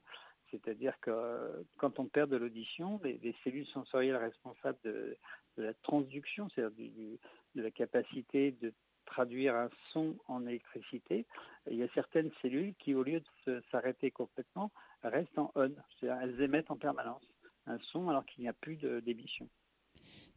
[0.50, 5.16] C'est-à-dire que quand on perd de l'audition, les, les cellules sensorielles responsables de,
[5.56, 7.18] de la transduction, c'est-à-dire du- du-
[7.54, 8.72] de la capacité de
[9.06, 11.26] traduire un son en électricité,
[11.70, 14.70] il y a certaines cellules qui, au lieu de s'arrêter complètement,
[15.02, 17.22] restent en on, c'est-à-dire elles émettent en permanence
[17.66, 19.48] un son alors qu'il n'y a plus d'émission.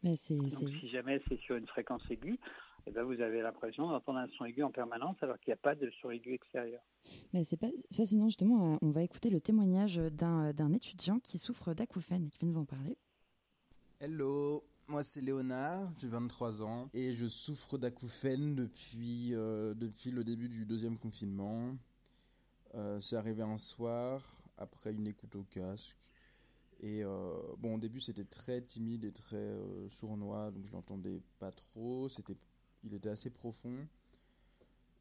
[0.02, 2.38] Mais c'est, Donc si jamais c'est sur une fréquence aiguë,
[2.86, 5.62] eh ben, vous avez l'impression d'entendre un son aigu en permanence alors qu'il n'y a
[5.62, 6.82] pas de son aigu extérieur.
[7.32, 8.78] mais c'est pas fascinant justement.
[8.82, 12.58] On va écouter le témoignage d'un, d'un étudiant qui souffre d'acouphènes et qui va nous
[12.58, 12.98] en parler.
[14.00, 20.24] Hello, moi c'est Léonard, j'ai 23 ans et je souffre d'acouphènes depuis, euh, depuis le
[20.24, 21.76] début du deuxième confinement.
[22.74, 24.22] Euh, c'est arrivé un soir
[24.58, 25.96] après une écoute au casque
[26.80, 29.56] Et euh, bon, au début, c'était très timide et très
[29.88, 32.08] sournois, donc je l'entendais pas trop.
[32.08, 32.36] C'était,
[32.82, 33.86] il était assez profond.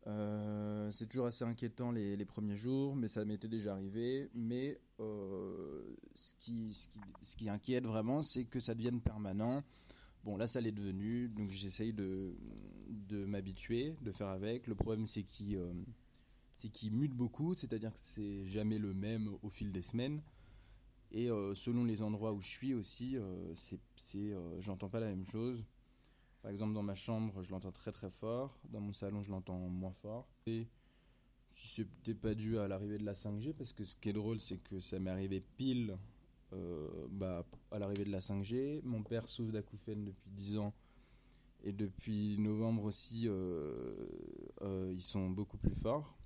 [0.05, 4.29] Euh, c'est toujours assez inquiétant les, premiers jours, mais ça m'était déjà arrivé.
[4.33, 9.63] Mais euh, ce, qui, inquiète vraiment, c'est que ça devienne permanent.
[10.23, 12.35] Bon, là, ça l'est devenu, donc j'essaye de,
[13.25, 14.67] m'habituer, de faire avec.
[14.67, 15.73] Le problème, c'est qu'il euh,
[16.91, 20.21] mute beaucoup, c'est-à-dire que c'est jamais le même au fil des semaines.
[21.11, 23.17] Et euh, selon les endroits où je suis aussi,
[23.53, 25.63] c'est, j'entends pas la même chose.
[26.43, 28.60] Par exemple, dans ma chambre, je l'entends très très fort.
[28.69, 30.27] Dans mon salon, je l'entends moins fort.
[30.45, 30.67] Et
[31.51, 34.41] si c'était pas dû à l'arrivée de la 5G, parce que ce qui est drôle,
[34.41, 35.97] c'est que ça m'est arrivé pile
[36.51, 38.82] euh, bah, à l'arrivée de la 5G.
[38.84, 40.73] Mon père souffre d'acouphènes depuis 10 ans.
[41.63, 43.95] Et depuis novembre aussi, euh,
[44.63, 46.17] euh, ils sont beaucoup plus forts.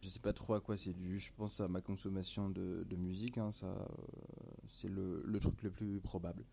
[0.00, 1.18] Je sais pas trop à quoi c'est dû.
[1.18, 3.36] Je pense à ma consommation de, musique.
[3.38, 3.88] Hein, ça,
[4.64, 6.44] c'est le truc le plus probable.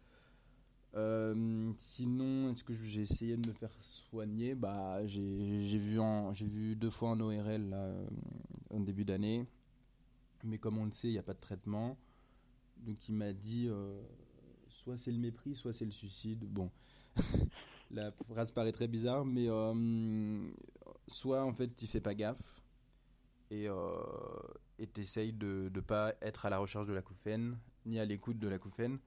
[0.95, 4.53] Euh, sinon, est-ce que j'ai essayé de me faire soigner?
[4.53, 8.08] Bah, j'ai vu deux fois en ORL là, euh,
[8.69, 9.47] en début d'année,
[10.43, 11.97] mais comme on le sait, il n'y a pas de traitement.
[12.77, 14.01] Donc il m'a dit, euh,
[14.67, 16.45] soit c'est le mépris, soit c'est le suicide.
[16.45, 16.69] Bon,
[17.91, 19.47] la phrase paraît très bizarre, mais
[21.08, 22.62] soit en fait tu fais pas gaffe
[23.49, 23.67] et
[24.79, 28.47] et t'essayes de ne pas être à la recherche de l'acouphène ni à l'écoute de
[28.47, 28.99] l'acouphène.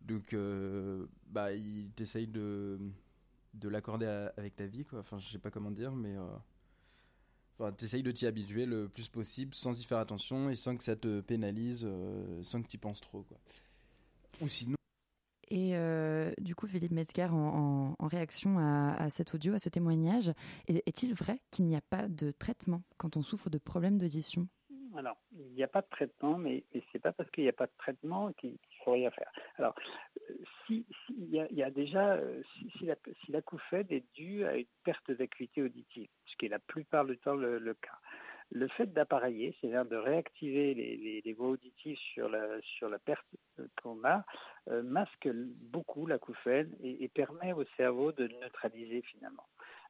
[0.00, 2.78] Donc, euh, bah, il t'essaye de,
[3.54, 5.00] de l'accorder à- avec ta vie, quoi.
[5.00, 6.16] Enfin, je sais pas comment dire, mais.
[6.16, 6.22] Euh,
[7.58, 10.82] enfin, t'essayes de t'y habituer le plus possible sans y faire attention et sans que
[10.84, 13.38] ça te pénalise, euh, sans que t'y penses trop, quoi.
[14.40, 14.76] Ou sinon.
[15.48, 19.58] Et euh, du coup, Philippe Metzger, en, en- en réaction à, à cet audio, à
[19.60, 20.32] ce témoignage,
[20.66, 24.48] est- est-il vrai qu'il n'y a pas de traitement quand on souffre de problèmes d'audition?
[24.96, 27.52] Alors, il n'y a pas de traitement, mais, mais c'est pas parce qu'il n'y a
[27.52, 28.58] pas de traitement qu'il
[28.92, 29.30] rien faire.
[29.56, 29.74] Alors,
[30.66, 32.96] si, il, y a, déjà, euh, si, si la,
[33.28, 37.34] l'acouphène est due à une perte d'acuité auditive, ce qui est la plupart du temps
[37.34, 37.98] le, cas,
[38.50, 40.74] le fait d'appareiller, c'est-à-dire de réactiver
[41.24, 43.26] les, voies auditives sur la, sur la perte
[43.82, 44.24] qu'on a,
[44.68, 49.46] euh, masque beaucoup l'acouphène et, et permet au cerveau de neutraliser finalement.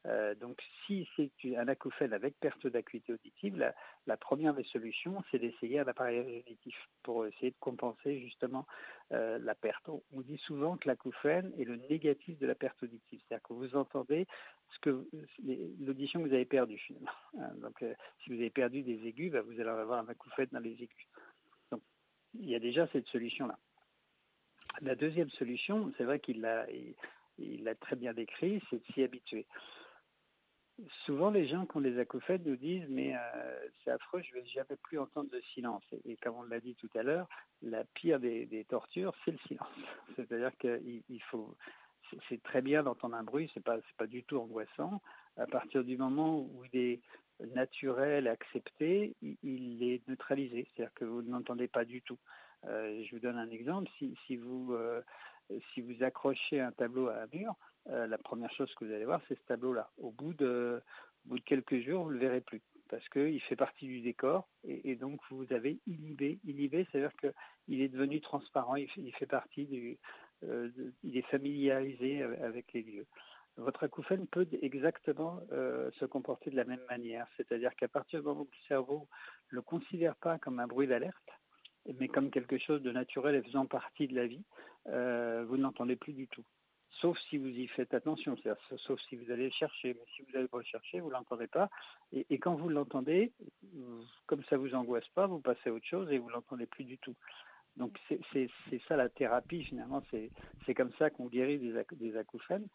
[0.07, 3.57] Euh, donc, si c'est un acouphène avec perte d'acuité auditive,
[4.07, 8.67] la, première des solutions, c'est d'essayer un appareillage auditif pour essayer de compenser justement
[9.13, 9.89] euh, la perte.
[9.89, 13.77] On, dit souvent que l'acouphène est le négatif de la perte auditive, c'est-à-dire que vous
[13.77, 14.27] entendez
[14.75, 15.09] ce que
[15.81, 17.11] l'audition que vous avez perdue finalement.
[17.39, 20.49] Hein, Donc, euh, si vous avez perdu des aigus, bah, vous allez avoir un acouphène
[20.53, 21.09] dans les aigus.
[21.71, 21.83] Donc,
[22.39, 23.59] il y a déjà cette solution-là.
[24.81, 26.95] La deuxième solution, c'est vrai qu'il l'a il,
[27.39, 29.47] il l'a très bien décrit, c'est de s'y habituer.
[31.07, 34.45] Souvent, les gens qui ont des acouphènes nous disent mais euh, c'est affreux, je vais
[34.47, 35.83] jamais plus entendre de silence.
[36.05, 37.29] Et, comme on l'a dit tout à l'heure,
[37.63, 39.69] la pire des, tortures, c'est le silence.
[40.17, 41.57] C'est-à-dire qu'il il faut,
[42.29, 45.01] c'est- très bien d'entendre un bruit, c'est pas, pas du tout angoissant.
[45.39, 47.01] À partir du moment où il est
[47.55, 52.19] naturel, accepté, il, est neutralisé, c'est-à-dire que vous ne l'entendez pas du tout.
[52.65, 53.91] Euh, je vous donne un exemple.
[53.99, 55.03] Si, si vous euh,
[55.73, 57.55] si vous accrochez un tableau à un mur,
[57.91, 59.91] euh, la première chose que vous allez voir, c'est ce tableau-là.
[59.99, 60.83] Au bout de,
[61.45, 65.21] quelques jours, vous ne le verrez plus parce qu'il fait partie du décor et, donc
[65.31, 66.39] vous avez inhibé.
[66.45, 69.99] Inhibé, c'est-à-dire qu'il est devenu transparent, il fait, partie du,
[70.45, 70.71] euh,
[71.03, 73.07] il est familiarisé avec, les lieux.
[73.57, 78.27] Votre acouphène peut exactement euh, se comporter de la même manière, c'est-à-dire qu'à partir du
[78.27, 79.09] moment où le cerveau
[79.51, 81.31] ne le considère pas comme un bruit d'alerte,
[81.99, 84.45] mais comme quelque chose de naturel et faisant partie de la vie,
[84.85, 86.45] vous ne l'entendez plus du tout.
[87.01, 88.37] Sauf si vous y faites attention,
[88.79, 89.95] sauf si vous allez le chercher.
[89.95, 91.69] Mais si vous n'allez pas le chercher, vous ne l'entendez pas.
[92.13, 93.33] Et, quand vous l'entendez,
[94.27, 96.99] comme ça vous angoisse pas, vous passez à autre chose et vous l'entendez plus du
[96.99, 97.15] tout.
[97.77, 98.49] Donc c'est
[98.89, 100.03] ça la thérapie finalement.
[100.65, 102.67] C'est comme ça qu'on guérit des, ac- des acouphènes.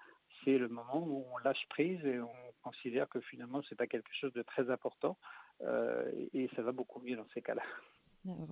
[0.43, 2.31] C'est le moment où on lâche prise et on
[2.61, 5.17] considère que finalement c'est pas quelque chose de très important
[5.61, 7.63] euh, et ça va beaucoup mieux dans ces cas-là.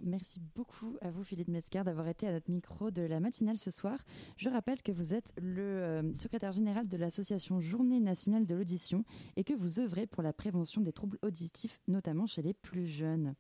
[0.02, 3.70] Merci beaucoup à vous, Philippe Metzger, d'avoir été à notre micro de la matinale ce
[3.70, 4.00] soir.
[4.36, 9.06] Je rappelle que vous êtes le euh, secrétaire général de l'association Journée nationale de l'audition
[9.36, 13.36] et que vous œuvrez pour la prévention des troubles auditifs, notamment chez les plus jeunes.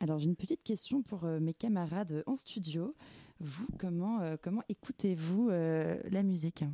[0.00, 2.94] Alors, j'ai une petite question pour euh, mes camarades en studio.
[3.40, 6.64] Vous, comment, euh, comment écoutez-vous la musique?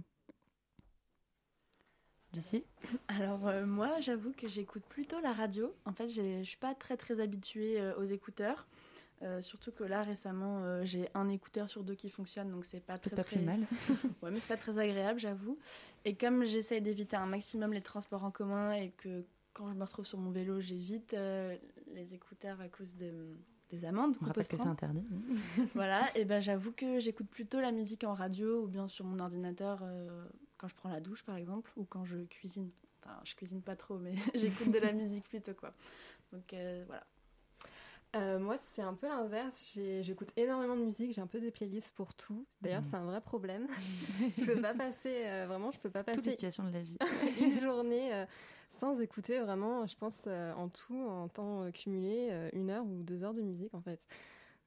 [2.34, 2.64] Lucie?
[3.08, 5.74] Alors moi, j'avoue que j'écoute plutôt la radio.
[5.86, 8.68] En fait, je suis pas très très habituée aux écouteurs.
[9.22, 12.80] Euh, surtout que là récemment euh, j'ai un écouteur sur deux qui fonctionne donc c'est
[12.80, 13.60] pas très pas très plus mal.
[14.22, 15.58] ouais mais c'est pas très agréable j'avoue
[16.04, 19.84] et comme j'essaye d'éviter un maximum les transports en commun et que quand je me
[19.84, 21.56] retrouve sur mon vélo j'évite euh,
[21.94, 23.36] les écouteurs à cause de,
[23.70, 25.06] des amendes On peut rappelle que c'est interdit.
[25.76, 29.20] Voilà, et ben j'avoue que j'écoute plutôt la musique en radio ou bien sur mon
[29.20, 29.84] ordinateur
[30.58, 32.70] quand je prends la douche par exemple ou quand je cuisine.
[33.04, 35.72] Enfin, je cuisine pas trop, mais j'écoute de la musique plutôt quoi.
[36.32, 36.54] Donc
[36.86, 37.06] voilà.
[38.14, 39.72] Euh, moi, c'est un peu l'inverse.
[40.02, 41.12] J'écoute énormément de musique.
[41.14, 42.46] J'ai un peu des playlists pour tout.
[42.60, 42.88] D'ailleurs, Mhm.
[42.90, 43.66] c'est un vrai problème.
[44.38, 46.80] je peux pas passer, euh, vraiment, je peux pas Toutes les passer situations de la
[46.82, 46.98] vie.
[47.40, 48.26] une journée euh,
[48.70, 53.34] sans écouter vraiment, je pense, en tout, en temps cumulé, une heure ou deux heures
[53.34, 54.00] de musique en fait.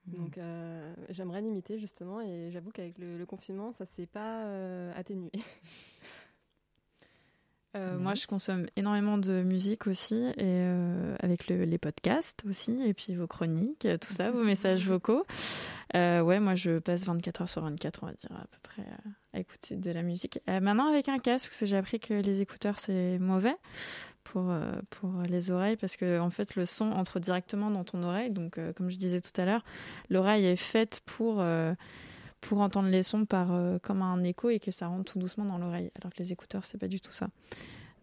[0.07, 0.15] Mhm.
[0.19, 4.91] Donc euh, j'aimerais limiter justement et j'avoue qu'avec le, le confinement, ça s'est pas euh,
[4.95, 5.31] atténué.
[7.75, 12.71] Euh, moi, je consomme énormément de musique aussi, et euh, avec le- les podcasts aussi,
[12.85, 15.25] et puis vos chroniques, tout ça, vos messages vocaux.
[15.93, 18.83] Euh, ouais, moi, je passe 24 heures sur 24, on va dire, à peu près,
[19.33, 20.39] à écouter de la musique.
[20.47, 23.55] Maintenant, avec un casque, parce que j'ai appris que les écouteurs, c'est mauvais
[24.23, 24.53] pour,
[24.89, 28.31] pour les oreilles, parce que, en fait, le son entre directement dans ton oreille.
[28.31, 29.65] Donc, comme je disais tout à l'heure,
[30.09, 31.43] l'oreille est faite pour.
[32.47, 35.45] Pour entendre les sons par euh, comme un écho et que ça rentre tout doucement
[35.45, 37.27] dans l'oreille alors que les écouteurs c'est pas du tout ça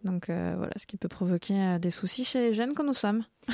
[0.05, 2.94] donc euh, voilà, ce qui peut provoquer euh, des soucis chez les jeunes que nous
[2.94, 3.24] sommes.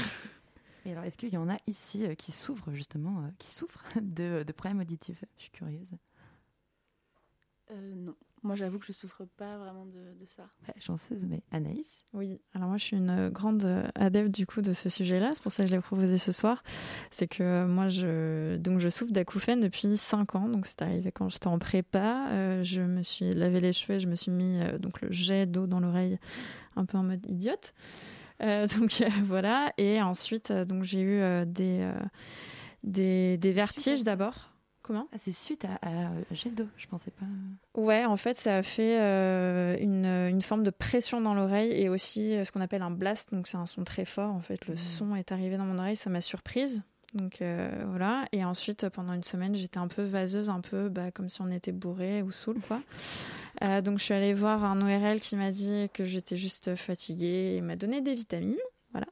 [0.87, 3.85] Et alors, est-ce qu'il y en a ici euh, qui souffrent justement, euh, qui souffrent
[4.01, 5.23] de, de problèmes auditifs?
[5.37, 5.89] Je suis curieuse.
[7.71, 10.45] Euh, non, moi j'avoue que je souffre pas vraiment de, de ça.
[10.67, 14.63] Ouais, chanceuse, mais Anaïs Oui, alors moi je suis une grande euh, adepte du coup
[14.63, 16.63] de ce sujet-là, c'est pour ça que je l'ai proposé ce soir.
[17.11, 21.13] C'est que euh, moi je donc je souffre d'acouphènes depuis 5 ans, donc c'est arrivé
[21.13, 22.29] quand j'étais en prépa.
[22.31, 25.11] Euh, je me suis lavé les cheveux, et je me suis mis euh, donc le
[25.13, 26.19] jet d'eau dans l'oreille,
[26.77, 27.75] un peu en mode idiote.
[28.43, 31.93] Euh, donc euh, voilà, et ensuite euh, donc j'ai eu euh, des euh,
[32.85, 34.53] des, des C'est vertiges d'abord.
[34.89, 37.27] Comment Ah, c'est suite à, à euh, jet d'eau, je pensais pas.
[37.79, 41.91] Ouais, en fait, ça a fait euh, une, une forme de pression dans l'oreille et
[41.91, 43.31] aussi euh, ce qu'on appelle un blast.
[43.35, 44.33] Donc, c'est un son très fort.
[44.35, 44.79] En fait, le Mhm.
[44.81, 46.83] son est arrivé dans mon oreille, ça m'a surprise.
[47.13, 48.25] Donc, euh, voilà.
[48.33, 51.43] Et ensuite, euh, pendant une semaine, j'étais un peu vaseuse, un peu bah, comme si
[51.43, 52.81] on était bourré ou saoul, quoi.
[53.63, 57.57] Euh, donc, je suis allée voir un ORL qui m'a dit que j'étais juste fatiguée
[57.57, 58.55] et m'a donné des vitamines.
[58.93, 59.09] Voilà.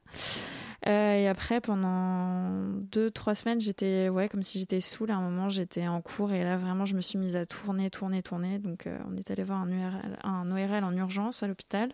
[0.85, 2.51] Euh, et après, pendant
[2.91, 5.09] deux, trois semaines, j'étais ouais, comme si j'étais saoule.
[5.09, 7.89] À un moment, j'étais en cours et là, vraiment, je me suis mise à tourner,
[7.89, 8.59] tourner, tourner.
[8.59, 11.89] Donc, euh, on est allé voir un, URL, un ORL en urgence à l'hôpital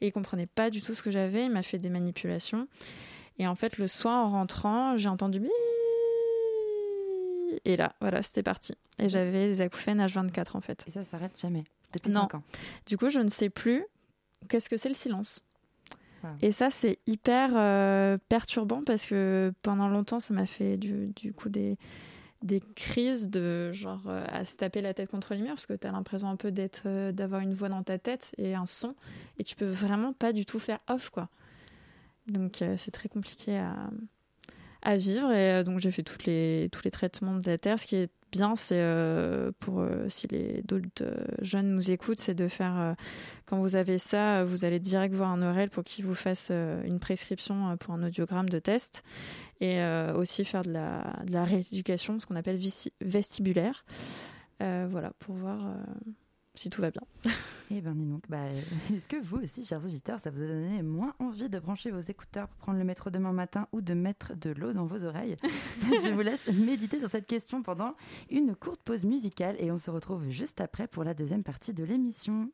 [0.00, 1.44] et il comprenait pas du tout ce que j'avais.
[1.46, 2.68] Il m'a fait des manipulations.
[3.38, 5.40] Et en fait, le soir, en rentrant, j'ai entendu
[7.64, 8.74] et là, voilà, c'était parti.
[8.98, 10.84] Et j'avais des acouphènes H24 en fait.
[10.86, 12.22] Et ça s'arrête jamais, depuis Non.
[12.22, 12.42] 5 ans.
[12.86, 13.84] Du coup, je ne sais plus
[14.48, 15.40] qu'est-ce que c'est le silence.
[16.42, 21.48] Et ça, c'est hyper euh, perturbant parce que pendant longtemps, ça m'a fait du, coup
[21.48, 21.78] des,
[22.42, 25.74] des crises de genre euh, à se taper la tête contre les murs parce que
[25.74, 28.66] tu as l'impression un peu d'être euh, d'avoir une voix dans ta tête et un
[28.66, 28.94] son
[29.38, 31.28] et tu peux vraiment pas du tout faire off quoi.
[32.26, 33.74] Donc c'est très compliqué à,
[34.82, 37.80] à vivre et donc j'ai fait toutes les, tous les traitements de la terre.
[37.80, 42.20] Ce qui est bien, c'est euh, pour euh, si les d'autres euh, jeunes nous écoutent,
[42.20, 42.94] c'est de faire
[43.46, 47.00] quand vous avez ça, vous allez direct voir un ORL pour qu'il vous fasse une
[47.00, 49.02] prescription pour un audiogramme de test
[49.60, 49.82] et
[50.14, 52.60] aussi faire de la, de la rééducation, ce qu'on appelle
[53.00, 53.84] vestibulaire.
[54.60, 55.58] Voilà, pour voir
[56.60, 57.00] si tout va bien.
[57.70, 58.44] Eh ben dis donc, bah,
[58.94, 62.00] est-ce que vous aussi, chers auditeurs, ça vous a donné moins envie de brancher vos
[62.00, 65.36] écouteurs pour prendre le métro demain matin ou de mettre de l'eau dans vos oreilles?
[65.42, 67.94] Je vous laisse méditer sur cette question pendant
[68.28, 71.82] une courte pause musicale et on se retrouve juste après pour la deuxième partie de
[71.82, 72.50] l'émission.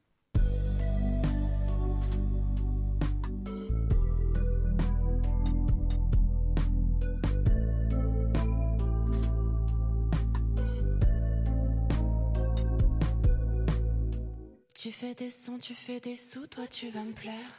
[14.87, 17.51] Tu fais des sons, tu fais des sous, toi tu vas me plaire.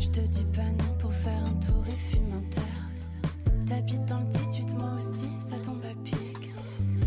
[0.00, 3.66] Je te dis pas non pour faire un tour et fume un terre.
[3.66, 6.54] T'habites dans le 18, moi aussi, ça tombe à pic.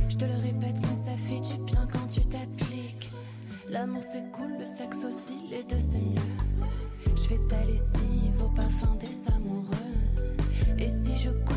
[0.10, 3.12] Je te le répète, mais ça fait du bien quand tu t'appliques.
[3.68, 6.22] L'amour c'est cool, le sexe aussi, les deux c'est mieux.
[7.16, 9.74] Je fais ta lessive au parfum des amoureux.
[10.78, 11.57] Et si je coule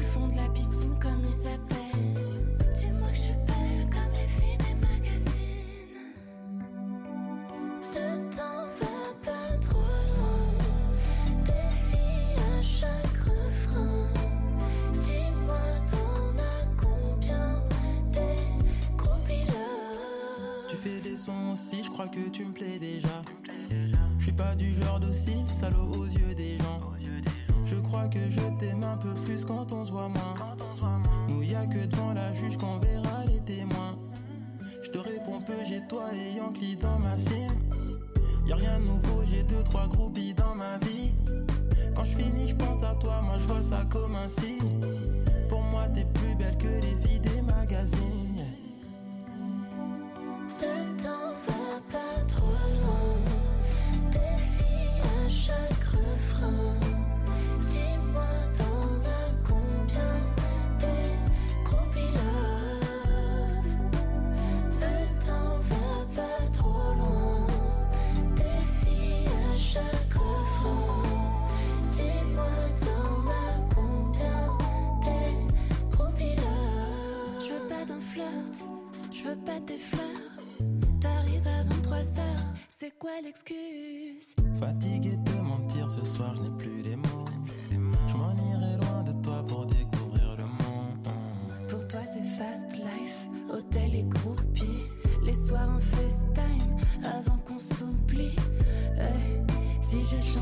[22.30, 22.69] aussi, je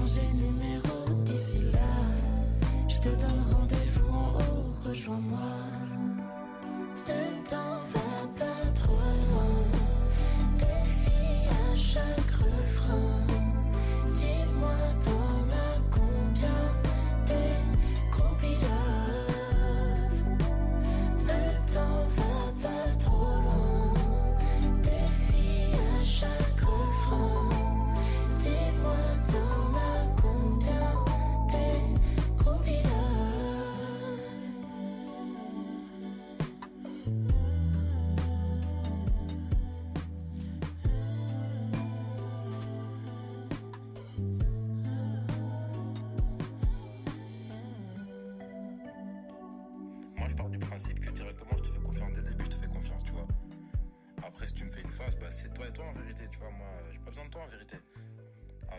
[0.08, 0.77] Si j'ai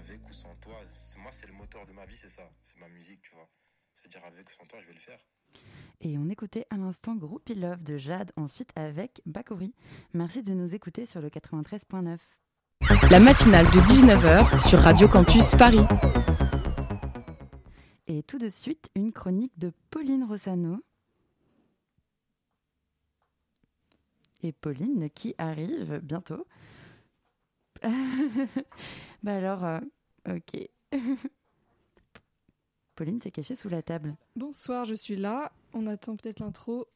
[0.09, 2.49] Avec ou sans toi, c'est- moi, c'est le moteur de ma vie, c'est ça.
[2.63, 3.47] C'est ma musique, tu vois.
[3.93, 5.19] C'est-à-dire, avec ou sans toi, je vais le faire.
[6.01, 9.75] Et on écoutait à l'instant Groupie Love de Jade en feat avec Bakori.
[10.13, 12.19] Merci de nous écouter sur le 93.9.
[13.11, 15.85] La matinale de 19h sur Radio Campus Paris.
[18.07, 20.83] Et tout de suite, une chronique de Pauline Rossano.
[24.41, 26.47] Et Pauline qui arrive bientôt.
[29.23, 29.79] bah alors, euh,
[30.29, 30.69] ok.
[32.95, 34.15] Pauline s'est cachée sous la table.
[34.35, 35.51] Bonsoir, je suis là.
[35.73, 36.87] On attend peut-être l'intro.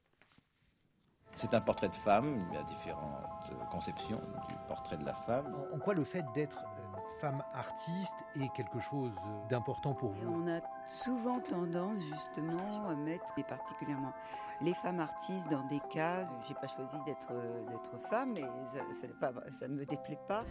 [1.35, 5.15] C'est un portrait de femme, il y a différentes euh, conceptions du portrait de la
[5.15, 5.55] femme.
[5.73, 9.11] En quoi le fait d'être euh, femme artiste est quelque chose
[9.49, 10.29] d'important pour vous?
[10.29, 14.13] On a souvent tendance justement à mettre, et particulièrement
[14.61, 16.29] les femmes artistes, dans des cases.
[16.47, 20.43] J'ai pas choisi d'être euh, d'être femme, et ça, ça ça ne me déplaît pas.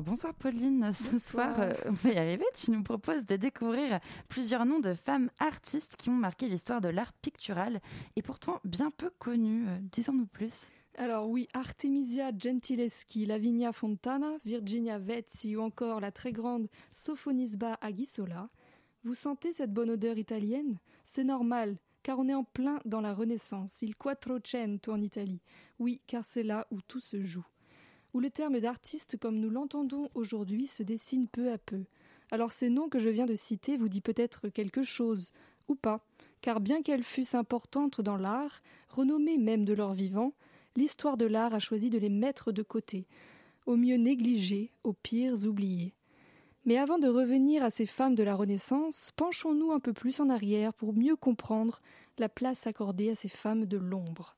[0.00, 4.00] Alors bonsoir Pauline, ce soir euh, on va y arriver, tu nous proposes de découvrir
[4.30, 7.82] plusieurs noms de femmes artistes qui ont marqué l'histoire de l'art pictural
[8.16, 9.68] et pourtant bien peu connues.
[9.68, 10.70] Euh, Disons-nous plus.
[10.96, 18.48] Alors oui, Artemisia Gentileschi, Lavinia Fontana, Virginia Vezzi ou encore la très grande Sophonisba Aguisola.
[19.04, 20.78] Vous sentez cette bonne odeur italienne?
[21.04, 25.42] C'est normal, car on est en plein dans la Renaissance, il Quattrocento en Italie.
[25.78, 27.44] Oui, car c'est là où tout se joue.
[28.12, 31.84] Où le terme d'artiste comme nous l'entendons aujourd'hui se dessine peu à peu.
[32.30, 35.32] Alors ces noms que je viens de citer vous dit peut-être quelque chose,
[35.68, 36.04] ou pas,
[36.40, 40.32] car bien qu'elles fussent importantes dans l'art, renommées même de leur vivant,
[40.76, 43.06] l'histoire de l'art a choisi de les mettre de côté,
[43.66, 45.94] au mieux négligées, au pire oubliées.
[46.64, 50.28] Mais avant de revenir à ces femmes de la Renaissance, penchons-nous un peu plus en
[50.28, 51.80] arrière pour mieux comprendre
[52.18, 54.36] la place accordée à ces femmes de l'ombre.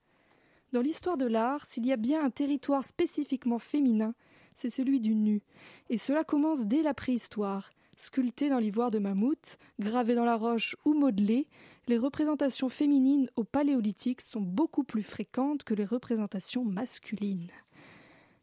[0.72, 4.14] Dans l'histoire de l'art, s'il y a bien un territoire spécifiquement féminin,
[4.54, 5.42] c'est celui du nu,
[5.90, 7.70] et cela commence dès la préhistoire.
[7.98, 11.46] Sculptées dans l'ivoire de mammouth, gravées dans la roche ou modelées,
[11.88, 17.50] les représentations féminines au paléolithique sont beaucoup plus fréquentes que les représentations masculines.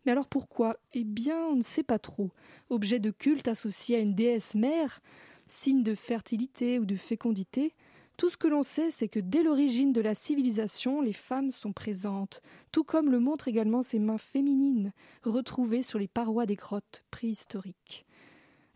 [0.06, 0.78] Mais alors pourquoi?
[0.94, 2.30] Eh bien, on ne sait pas trop.
[2.70, 5.02] Objet de culte associé à une déesse mère,
[5.48, 7.74] signe de fertilité ou de fécondité,
[8.20, 11.72] tout ce que l'on sait, c'est que dès l'origine de la civilisation, les femmes sont
[11.72, 12.42] présentes,
[12.74, 14.92] tout comme le montrent également ces mains féminines,
[15.24, 18.06] retrouvées sur les parois des grottes préhistoriques.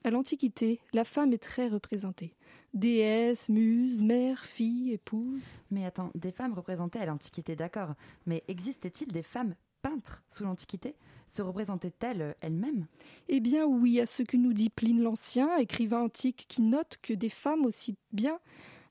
[0.06, 2.38] À l'Antiquité, la femme est très représentée.
[2.74, 5.60] Déesse, muse, mère, fille, épouse.
[5.72, 7.96] Mais attends, des femmes représentées à l'Antiquité, d'accord.
[8.26, 10.96] Mais existait-il des femmes peintres sous l'Antiquité?
[11.30, 12.88] Se représentaient-elles elles-mêmes?
[13.28, 17.14] Eh bien oui, à ce que nous dit Pline l'Ancien, écrivain antique qui note que
[17.14, 18.40] des femmes aussi bien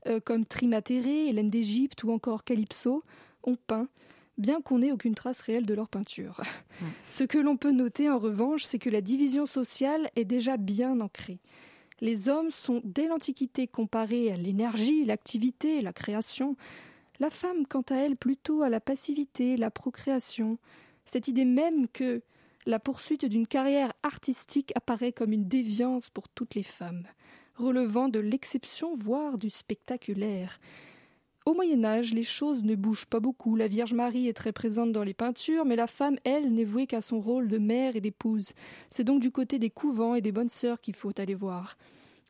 [0.06, 3.02] euh, comme Trimatérée, Hélène d'Égypte ou encore Calypso
[3.44, 3.88] ont peint,
[4.38, 6.40] bien qu'on n'ait aucune trace réelle de leur peinture.
[7.06, 11.00] Ce que l'on peut noter en revanche, c'est que la division sociale est déjà bien
[11.00, 11.40] ancrée.
[12.00, 16.56] Les hommes sont dès l'Antiquité comparés à l'énergie, l'activité, la création.
[17.20, 20.58] La femme, quant à elle, plutôt à la passivité, la procréation.
[21.04, 22.22] Cette idée même que
[22.66, 27.04] la poursuite d'une carrière artistique apparaît comme une déviance pour toutes les femmes,
[27.62, 30.60] relevant de l'exception, voire du spectaculaire.
[31.44, 33.56] Au Moyen Âge, les choses ne bougent pas beaucoup.
[33.56, 36.86] La Vierge Marie est très présente dans les peintures, mais la femme, elle, n'est vouée
[36.86, 38.52] qu'à son rôle de mère et d'épouse.
[38.90, 41.76] C'est donc du côté des couvents et des bonnes sœurs qu'il faut aller voir.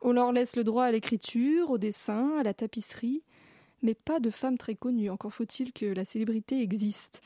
[0.01, 3.23] On leur laisse le droit à l'écriture, au dessin, à la tapisserie,
[3.83, 5.11] mais pas de femmes très connues.
[5.11, 7.23] Encore faut-il que la célébrité existe.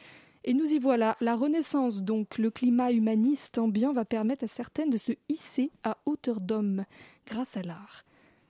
[0.46, 1.16] Et nous y voilà.
[1.20, 5.98] La Renaissance, donc, le climat humaniste ambiant va permettre à certaines de se hisser à
[6.06, 6.84] hauteur d'homme
[7.26, 8.04] grâce à l'art.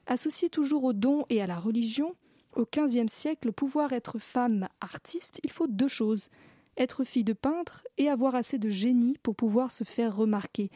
[0.05, 2.15] Associé toujours au don et à la religion,
[2.55, 6.29] au XVe siècle, pouvoir être femme artiste, il faut deux choses
[6.77, 10.69] être fille de peintre et avoir assez de génie pour pouvoir se faire remarquer.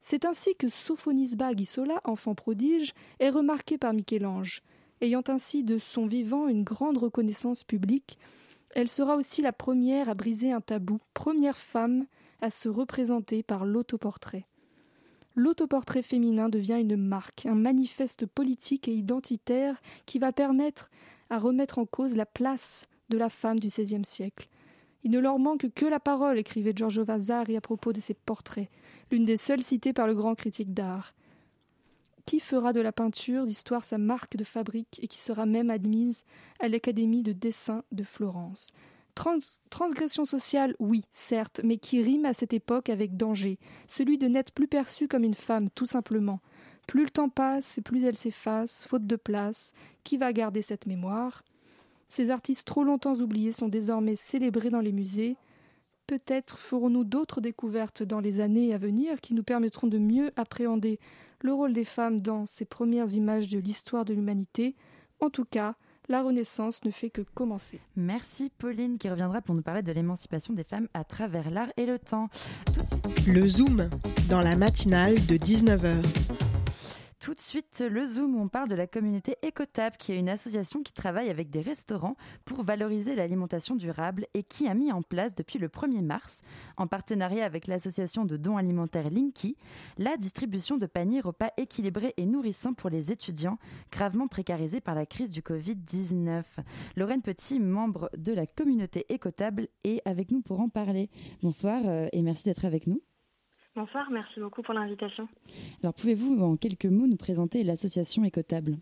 [0.00, 4.62] C'est ainsi que Sophonisba Gisola, enfant prodige, est remarqué par Michel-Ange.
[5.02, 8.18] Ayant ainsi de son vivant une grande reconnaissance publique,
[8.74, 12.06] elle sera aussi la première à briser un tabou, première femme
[12.40, 14.46] à se représenter par l'autoportrait.
[15.34, 20.90] L'autoportrait féminin devient une marque, un manifeste politique et identitaire qui va permettre
[21.30, 24.48] à remettre en cause la place de la femme du XVIe siècle.
[25.02, 28.68] Il ne leur manque que la parole, écrivait Giorgio Vasari à propos de ses portraits,
[29.10, 31.14] l'une des seules citées par le grand critique d'art.
[32.26, 36.24] Qui fera de la peinture d'histoire sa marque de fabrique et qui sera même admise
[36.60, 38.72] à l'Académie de dessin de Florence
[39.14, 39.38] Trans
[39.70, 44.52] Transgression sociale, oui, certes, mais qui rime à cette époque avec danger, celui de n'être
[44.52, 46.40] plus perçue comme une femme, tout simplement.
[46.86, 49.72] Plus le temps passe plus elle s'efface, faute de place.
[50.04, 51.44] Qui va garder cette mémoire?
[52.08, 55.36] Ces artistes trop longtemps oubliés sont désormais célébrés dans les musées.
[56.08, 60.98] Peut-être ferons-nous d'autres découvertes dans les années à venir qui nous permettront de mieux appréhender
[61.42, 64.76] le rôle des femmes dans ces premières images de l'histoire de l'humanité.
[65.20, 65.74] En tout cas,
[66.08, 67.80] la Renaissance ne fait que commencer.
[67.96, 71.86] Merci Pauline qui reviendra pour nous parler de l'émancipation des femmes à travers l'art et
[71.86, 72.28] le temps.
[73.28, 73.88] Le Zoom,
[74.28, 76.49] dans la matinale de 19h.
[77.20, 80.82] Tout de suite, le Zoom, on parle de la communauté Ecotap, qui est une association
[80.82, 82.16] qui travaille avec des restaurants
[82.46, 86.40] pour valoriser l'alimentation durable et qui a mis en place depuis le 1er mars,
[86.78, 89.58] en partenariat avec l'association de dons alimentaires Linky,
[89.98, 93.58] la distribution de paniers repas équilibrés et nourrissants pour les étudiants
[93.92, 96.42] gravement précarisés par la crise du Covid-19.
[96.96, 101.10] Lorraine Petit, membre de la communauté Ecotable, est avec nous pour en parler.
[101.42, 103.02] Bonsoir euh, et merci d'être avec nous.
[103.76, 105.28] Bonsoir, merci beaucoup pour l'invitation.
[105.82, 108.76] Alors, pouvez-vous en quelques mots nous présenter l'association Écotable?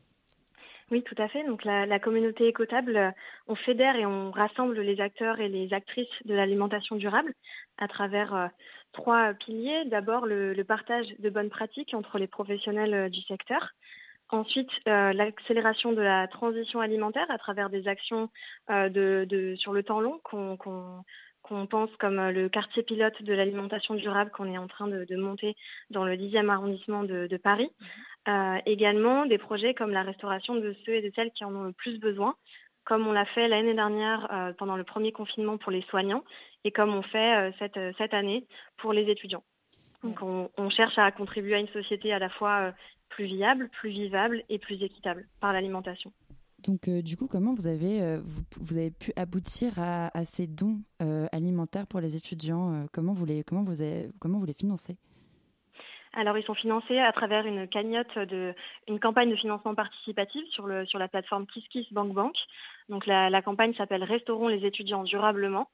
[0.91, 1.45] Oui, tout à fait.
[1.45, 3.15] Donc, la, la, communauté Écotable,
[3.47, 7.35] on fédère et on rassemble les acteurs et les actrices de l'alimentation durable
[7.77, 8.47] à travers euh,
[8.93, 9.85] trois piliers.
[9.85, 13.75] D'abord, le, le, partage de bonnes pratiques entre les professionnels euh, du secteur.
[14.31, 18.29] Ensuite, euh, l'accélération de la transition alimentaire à travers des actions
[18.69, 20.69] euh, de, de, sur le temps long qu'on qu
[21.49, 25.05] qu'on pense comme euh, le quartier pilote de l'alimentation durable qu'on est en train de,
[25.05, 25.57] de, monter
[25.91, 27.71] dans le 10e arrondissement de, de Paris.
[27.81, 27.85] Mmh.
[28.29, 31.63] Euh, également des projets comme la restauration de ceux et de celles qui en ont
[31.63, 32.35] le plus besoin,
[32.85, 36.23] comme on l'a fait l'année dernière euh, pendant le premier confinement pour les soignants
[36.65, 38.47] et comme on fait euh, cette, cette, année
[38.77, 39.45] pour les étudiants.
[40.03, 42.75] Donc on, on, cherche à contribuer à une société à la fois
[43.09, 46.13] plus viable, plus vivable et plus équitable par l'alimentation.
[46.65, 51.27] Donc, euh, du coup, comment vous avez, euh, vous, pu aboutir à, ces dons euh,
[51.31, 54.97] alimentaires pour les étudiants comment, vous les, comment, vous les financez?
[56.15, 58.55] Alors, ils sont financés à travers une cagnotte de,
[58.89, 62.35] une campagne de financement participatif sur, la plateforme KissKissBankBank.
[62.89, 65.69] Donc, la, campagne s'appelle Restaurons les étudiants durablement.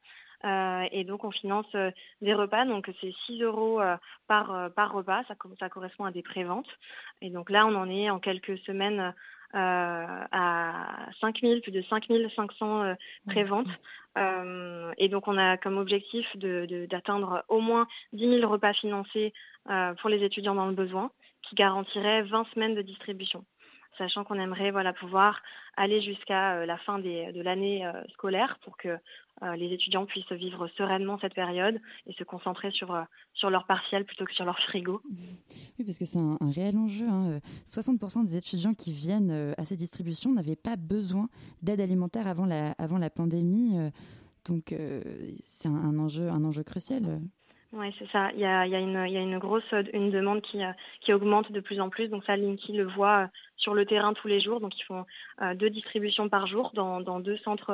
[0.45, 1.75] Et donc, on finance
[2.21, 2.67] des repas.
[2.67, 3.81] Donc, c'est 6 euros
[4.27, 5.23] par, repas.
[5.29, 6.69] Ça, ça correspond à des préventes.
[7.23, 9.15] Et donc, là, on en est en quelques semaines
[9.53, 12.95] à 5000, plus de 5500 euh,
[13.27, 13.69] préventes.
[14.17, 18.73] Euh, et donc, on a comme objectif d'atteindre de, de, au moins 10 000 repas
[18.73, 19.33] financés
[20.01, 21.11] pour les étudiants dans le besoin,
[21.43, 23.45] qui garantirait 20 semaines de distribution
[23.99, 25.43] sachant qu'on aimerait voilà, pouvoir
[25.77, 28.99] aller jusqu'à euh, la fin des, de l'année euh, scolaire pour que euh,
[29.57, 32.97] les étudiants puissent vivre sereinement cette période et se concentrer sur,
[33.35, 35.03] sur leur partiel plutôt que sur leur frigo.
[35.79, 37.07] Oui, parce que c'est un, réel enjeu.
[37.09, 37.41] Hein.
[37.67, 41.29] 60% des étudiants qui viennent à ces distributions n'avaient pas besoin
[41.63, 43.75] d'aide alimentaire avant la, avant la pandémie.
[44.45, 44.75] Donc
[45.47, 47.21] c'est un, enjeu, un enjeu crucial.
[47.77, 48.31] Oui, c'est ça.
[48.35, 50.61] Il y a, une, grosse une demande qui,
[51.01, 52.07] qui augmente de plus en plus.
[52.07, 54.61] Donc ça, Linky le voit euh, sur le terrain tous les jours.
[54.61, 55.05] Donc ils font
[55.43, 57.71] euh, deux distributions par jour dans, deux centres,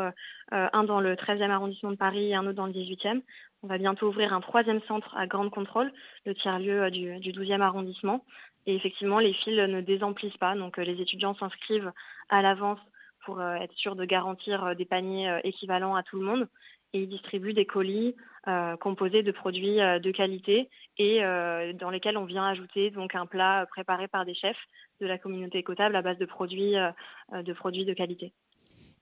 [0.55, 3.20] euh, un dans le 13e arrondissement de Paris et un autre dans le 18e.
[3.62, 5.92] On va bientôt ouvrir un troisième centre à Grande Contrôle,
[6.24, 8.24] le tiers-lieu du, du 12e arrondissement.
[8.64, 10.55] Et effectivement, les fils ne désemplissent pas.
[10.55, 11.92] Donc les étudiants s'inscrivent
[12.30, 12.80] à l'avance
[13.26, 16.48] pour être sûr de garantir des paniers équivalents à tout le monde.
[16.93, 18.16] Et ils distribuent des colis
[18.49, 23.14] euh, composés de produits euh, de qualité et euh, dans lesquels on vient ajouter donc
[23.14, 24.57] un plat préparé par des chefs
[24.99, 26.74] de la communauté écotable à base de produits,
[27.32, 28.32] de, produits de qualité.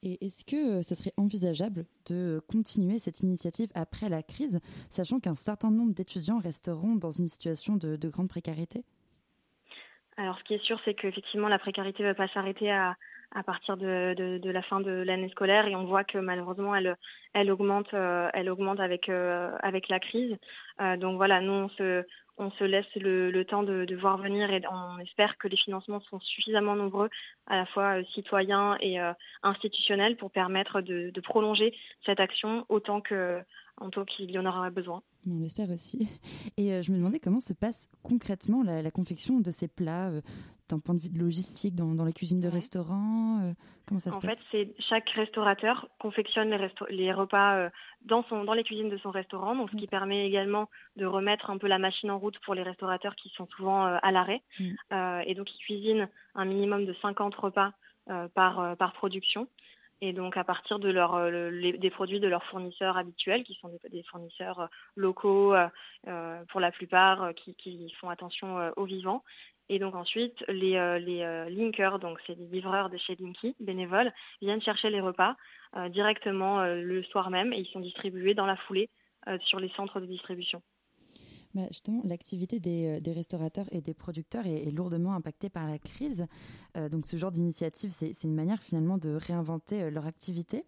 [0.02, 5.34] Et est-ce que ça serait envisageable de continuer cette initiative après la crise, sachant qu'un
[5.34, 8.84] certain nombre d'étudiants resteront dans une situation de, de grande précarité?
[10.16, 12.96] Alors ce qui est sûr, c'est qu'effectivement la précarité ne va pas s'arrêter à,
[13.34, 16.96] à partir de, la fin de l'année scolaire et on voit que malheureusement elle,
[17.34, 20.36] elle augmente, euh, elle augmente avec, euh, avec la crise.
[20.80, 22.04] Euh, donc voilà, nous on se,
[22.38, 26.20] on se laisse le, temps de, voir venir et on espère que les financements sont
[26.20, 27.10] suffisamment nombreux,
[27.46, 28.98] à la fois citoyens et
[29.42, 31.74] institutionnels, pour permettre de, prolonger
[32.06, 33.40] cette action autant que
[34.08, 35.02] qu'il y en aura besoin.
[35.28, 36.08] On l'espère aussi.
[36.56, 40.10] Et je me demandais comment se passe concrètement la, confection de ces plats
[40.68, 43.52] d'un point de vue de logistique dans, dans les cuisines de restaurants euh,
[43.86, 47.70] Comment ça se En passe fait, c'est chaque restaurateur confectionne les, les repas euh,
[48.02, 51.48] dans, son, dans les cuisines de son restaurant, donc ce qui permet également de remettre
[51.50, 54.42] un peu la machine en route pour les restaurateurs qui sont souvent euh, à l'arrêt.
[54.60, 55.22] Mm.
[55.26, 57.72] Et donc, ils cuisinent un minimum de 50 repas
[58.34, 59.48] par, par production.
[60.00, 63.54] Et donc, à partir de leur, le- les- des produits de leurs fournisseurs habituels, qui
[63.54, 68.84] sont des, des fournisseurs locaux euh, pour la plupart, qui, qui font attention euh, aux
[68.84, 69.24] vivants.
[69.68, 73.54] Et donc ensuite, les, euh, les euh, linkers, donc c'est des livreurs de chez Linky,
[73.60, 75.36] bénévoles, viennent chercher les repas
[75.76, 78.88] euh, directement le soir même et ils sont distribués dans la foulée
[79.40, 80.62] sur les centres de distribution.
[81.54, 85.78] Bah, justement, l'activité des, des restaurateurs et des producteurs est, est lourdement impactée par la
[85.78, 86.26] crise.
[86.74, 90.64] Donc, ce genre d'initiative, c'est une manière finalement de réinventer leur activité.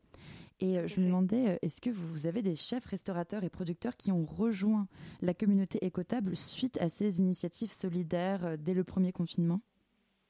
[0.60, 3.96] Et euh, je me demandais, euh, est-ce que vous avez des chefs restaurateurs et producteurs
[3.96, 4.86] qui ont rejoint
[5.22, 9.60] la communauté écotable suite à ces initiatives solidaires euh, dès le premier confinement?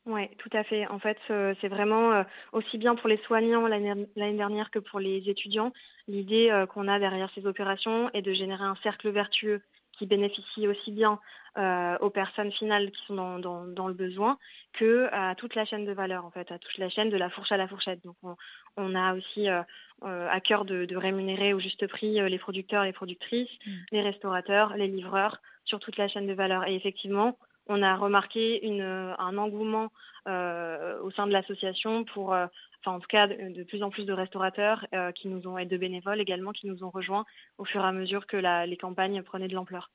[0.06, 0.86] Oui, tout à fait.
[0.86, 2.22] En fait, euh, c'est vraiment euh,
[2.52, 5.72] aussi bien pour les soignants l'année l'année dernière que pour les étudiants.
[6.08, 9.62] L'idée euh, qu'on a derrière ces opérations est de générer un cercle vertueux
[10.00, 11.20] qui bénéficie aussi bien
[11.58, 14.38] euh, aux personnes finales qui sont dans, dans, dans le besoin
[14.72, 17.28] que à toute la chaîne de valeur, en fait, à toute la chaîne de la
[17.28, 18.02] fourche à la fourchette.
[18.02, 18.34] Donc, on,
[18.78, 19.60] on a aussi euh,
[20.04, 23.50] euh, à cœur de, de rémunérer au juste prix les producteurs, les productrices,
[23.92, 26.66] les restaurateurs, les livreurs sur toute la chaîne de valeur.
[26.66, 27.36] Et effectivement,
[27.66, 29.92] on a remarqué une, un engouement
[30.28, 32.34] euh, au sein de l'association pour,
[32.80, 35.66] enfin en tout cas de, plus en plus de restaurateurs euh, qui nous ont et
[35.66, 37.24] de bénévoles également qui nous ont rejoints
[37.58, 39.90] au fur et à mesure que la, les campagnes prenaient de l'ampleur.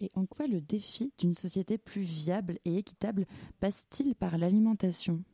[0.00, 3.26] Et en quoi le défi d'une société plus viable et équitable
[3.60, 5.24] passe-t-il par l'alimentation?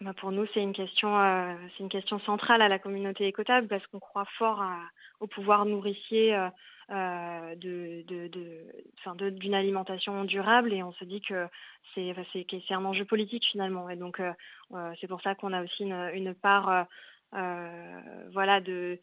[0.00, 3.68] Bah, pour nous, c'est une question, euh, c'est une question centrale à la communauté écotable
[3.68, 4.80] parce qu'on croit fort à-
[5.20, 6.48] au pouvoir nourricier euh,
[6.92, 11.48] euh, d'une alimentation durable et on se dit que
[11.94, 12.14] c'est,
[12.70, 13.88] un enjeu politique finalement.
[13.88, 14.32] Et donc, euh,
[14.74, 16.86] euh, c'est pour ça qu'on a aussi une, part,
[17.32, 19.00] voilà, de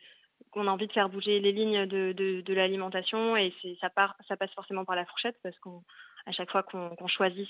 [0.52, 4.96] qu'on a envie de faire bouger les lignes de, l'alimentation et ça, passe forcément par
[4.96, 5.84] la fourchette parce qu'on
[6.26, 7.50] à chaque fois qu'on, choisit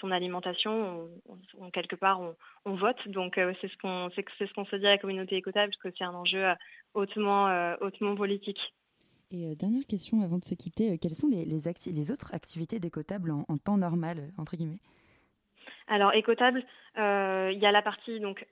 [0.00, 0.72] son alimentation,
[1.26, 2.20] on, on- on- quelque part
[2.64, 3.08] on, vote.
[3.08, 4.10] Donc c'est ce qu'on
[4.64, 6.44] se dit à la communauté écotable que c'est un enjeu
[6.94, 8.74] hautement hautement politique.
[9.32, 12.78] Et euh, dernière question avant de se quitter, euh, quelles sont les, les, autres activités
[12.78, 14.78] d'écotable en, temps normal, euh, entre guillemets?
[15.88, 16.62] Alors écotable,
[16.96, 18.46] il y a la partie donc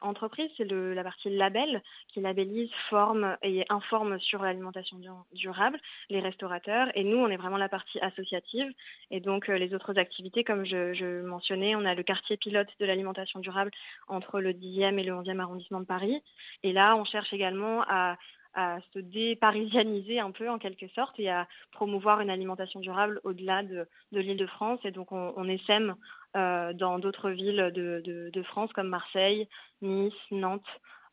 [0.00, 6.20] entreprise, c'est la partie label qui labellise, forme et informe sur l'alimentation du- durable, les
[6.20, 6.88] restaurateurs.
[6.94, 8.72] Et nous, on est vraiment la partie associative.
[9.10, 12.86] Et donc les autres activités, comme je, je mentionnais, on a le quartier pilote de
[12.86, 13.72] l'alimentation durable
[14.06, 16.22] entre le 10e et le 11e arrondissement de Paris.
[16.62, 18.16] Et là, on cherche également à
[18.54, 23.62] à se déparisianiser un peu en quelque sorte et à promouvoir une alimentation durable au-delà
[23.62, 24.80] de, de l'île de France.
[24.84, 25.94] Et donc on, on essaime
[26.36, 29.48] euh, dans d'autres villes de, de- de France comme Marseille,
[29.80, 30.62] Nice, Nantes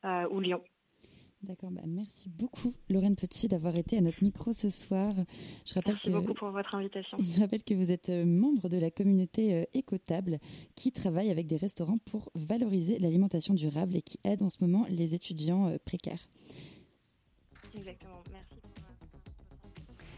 [0.05, 0.61] euh, ou Lyon.
[1.41, 5.13] D'accord, bah merci beaucoup Lorraine Petit d'avoir été à notre micro ce soir.
[5.65, 7.17] Je rappelle Merci que beaucoup pour votre invitation.
[7.21, 10.39] Je rappelle que vous êtes euh, membre de la communauté Écotable
[10.75, 14.85] qui travaille avec des restaurants pour valoriser l'alimentation durable et qui aide en ce moment
[14.89, 16.27] les étudiants précaires.
[17.75, 18.55] Exactement, merci.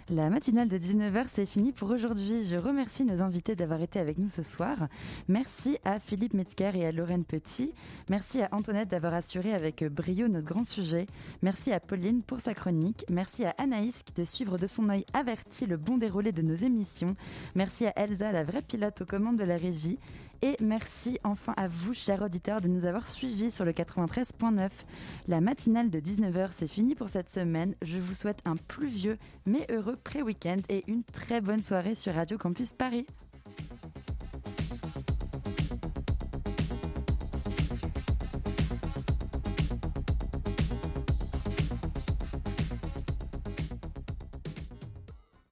[0.10, 2.46] La matinale de 19h, c'est fini pour aujourd'hui.
[2.46, 4.90] Je remercie nos invités d'avoir été avec nous ce soir.
[5.30, 7.74] Merci à Philippe Metzger et à Lorraine Petit.
[8.10, 11.08] Merci à Antoinette d'avoir assuré avec brio notre grand sujet.
[11.44, 13.06] Merci à Pauline pour sa chronique.
[13.10, 17.16] Merci à Anaïs de suivre de son œil averti le bon déroulé de nos émissions.
[17.56, 19.98] Merci à Elsa, la vraie pilote aux commandes de la régie.
[20.44, 24.70] Et merci enfin à vous, chers auditeurs, de nous avoir suivis sur le 93.9.
[25.28, 27.76] La matinale de 19h, c'est fini pour cette semaine.
[27.84, 32.40] Je vous souhaite un pluvieux mais heureux pré-week-end et une très bonne soirée sur Radio
[32.40, 33.06] Campus Paris.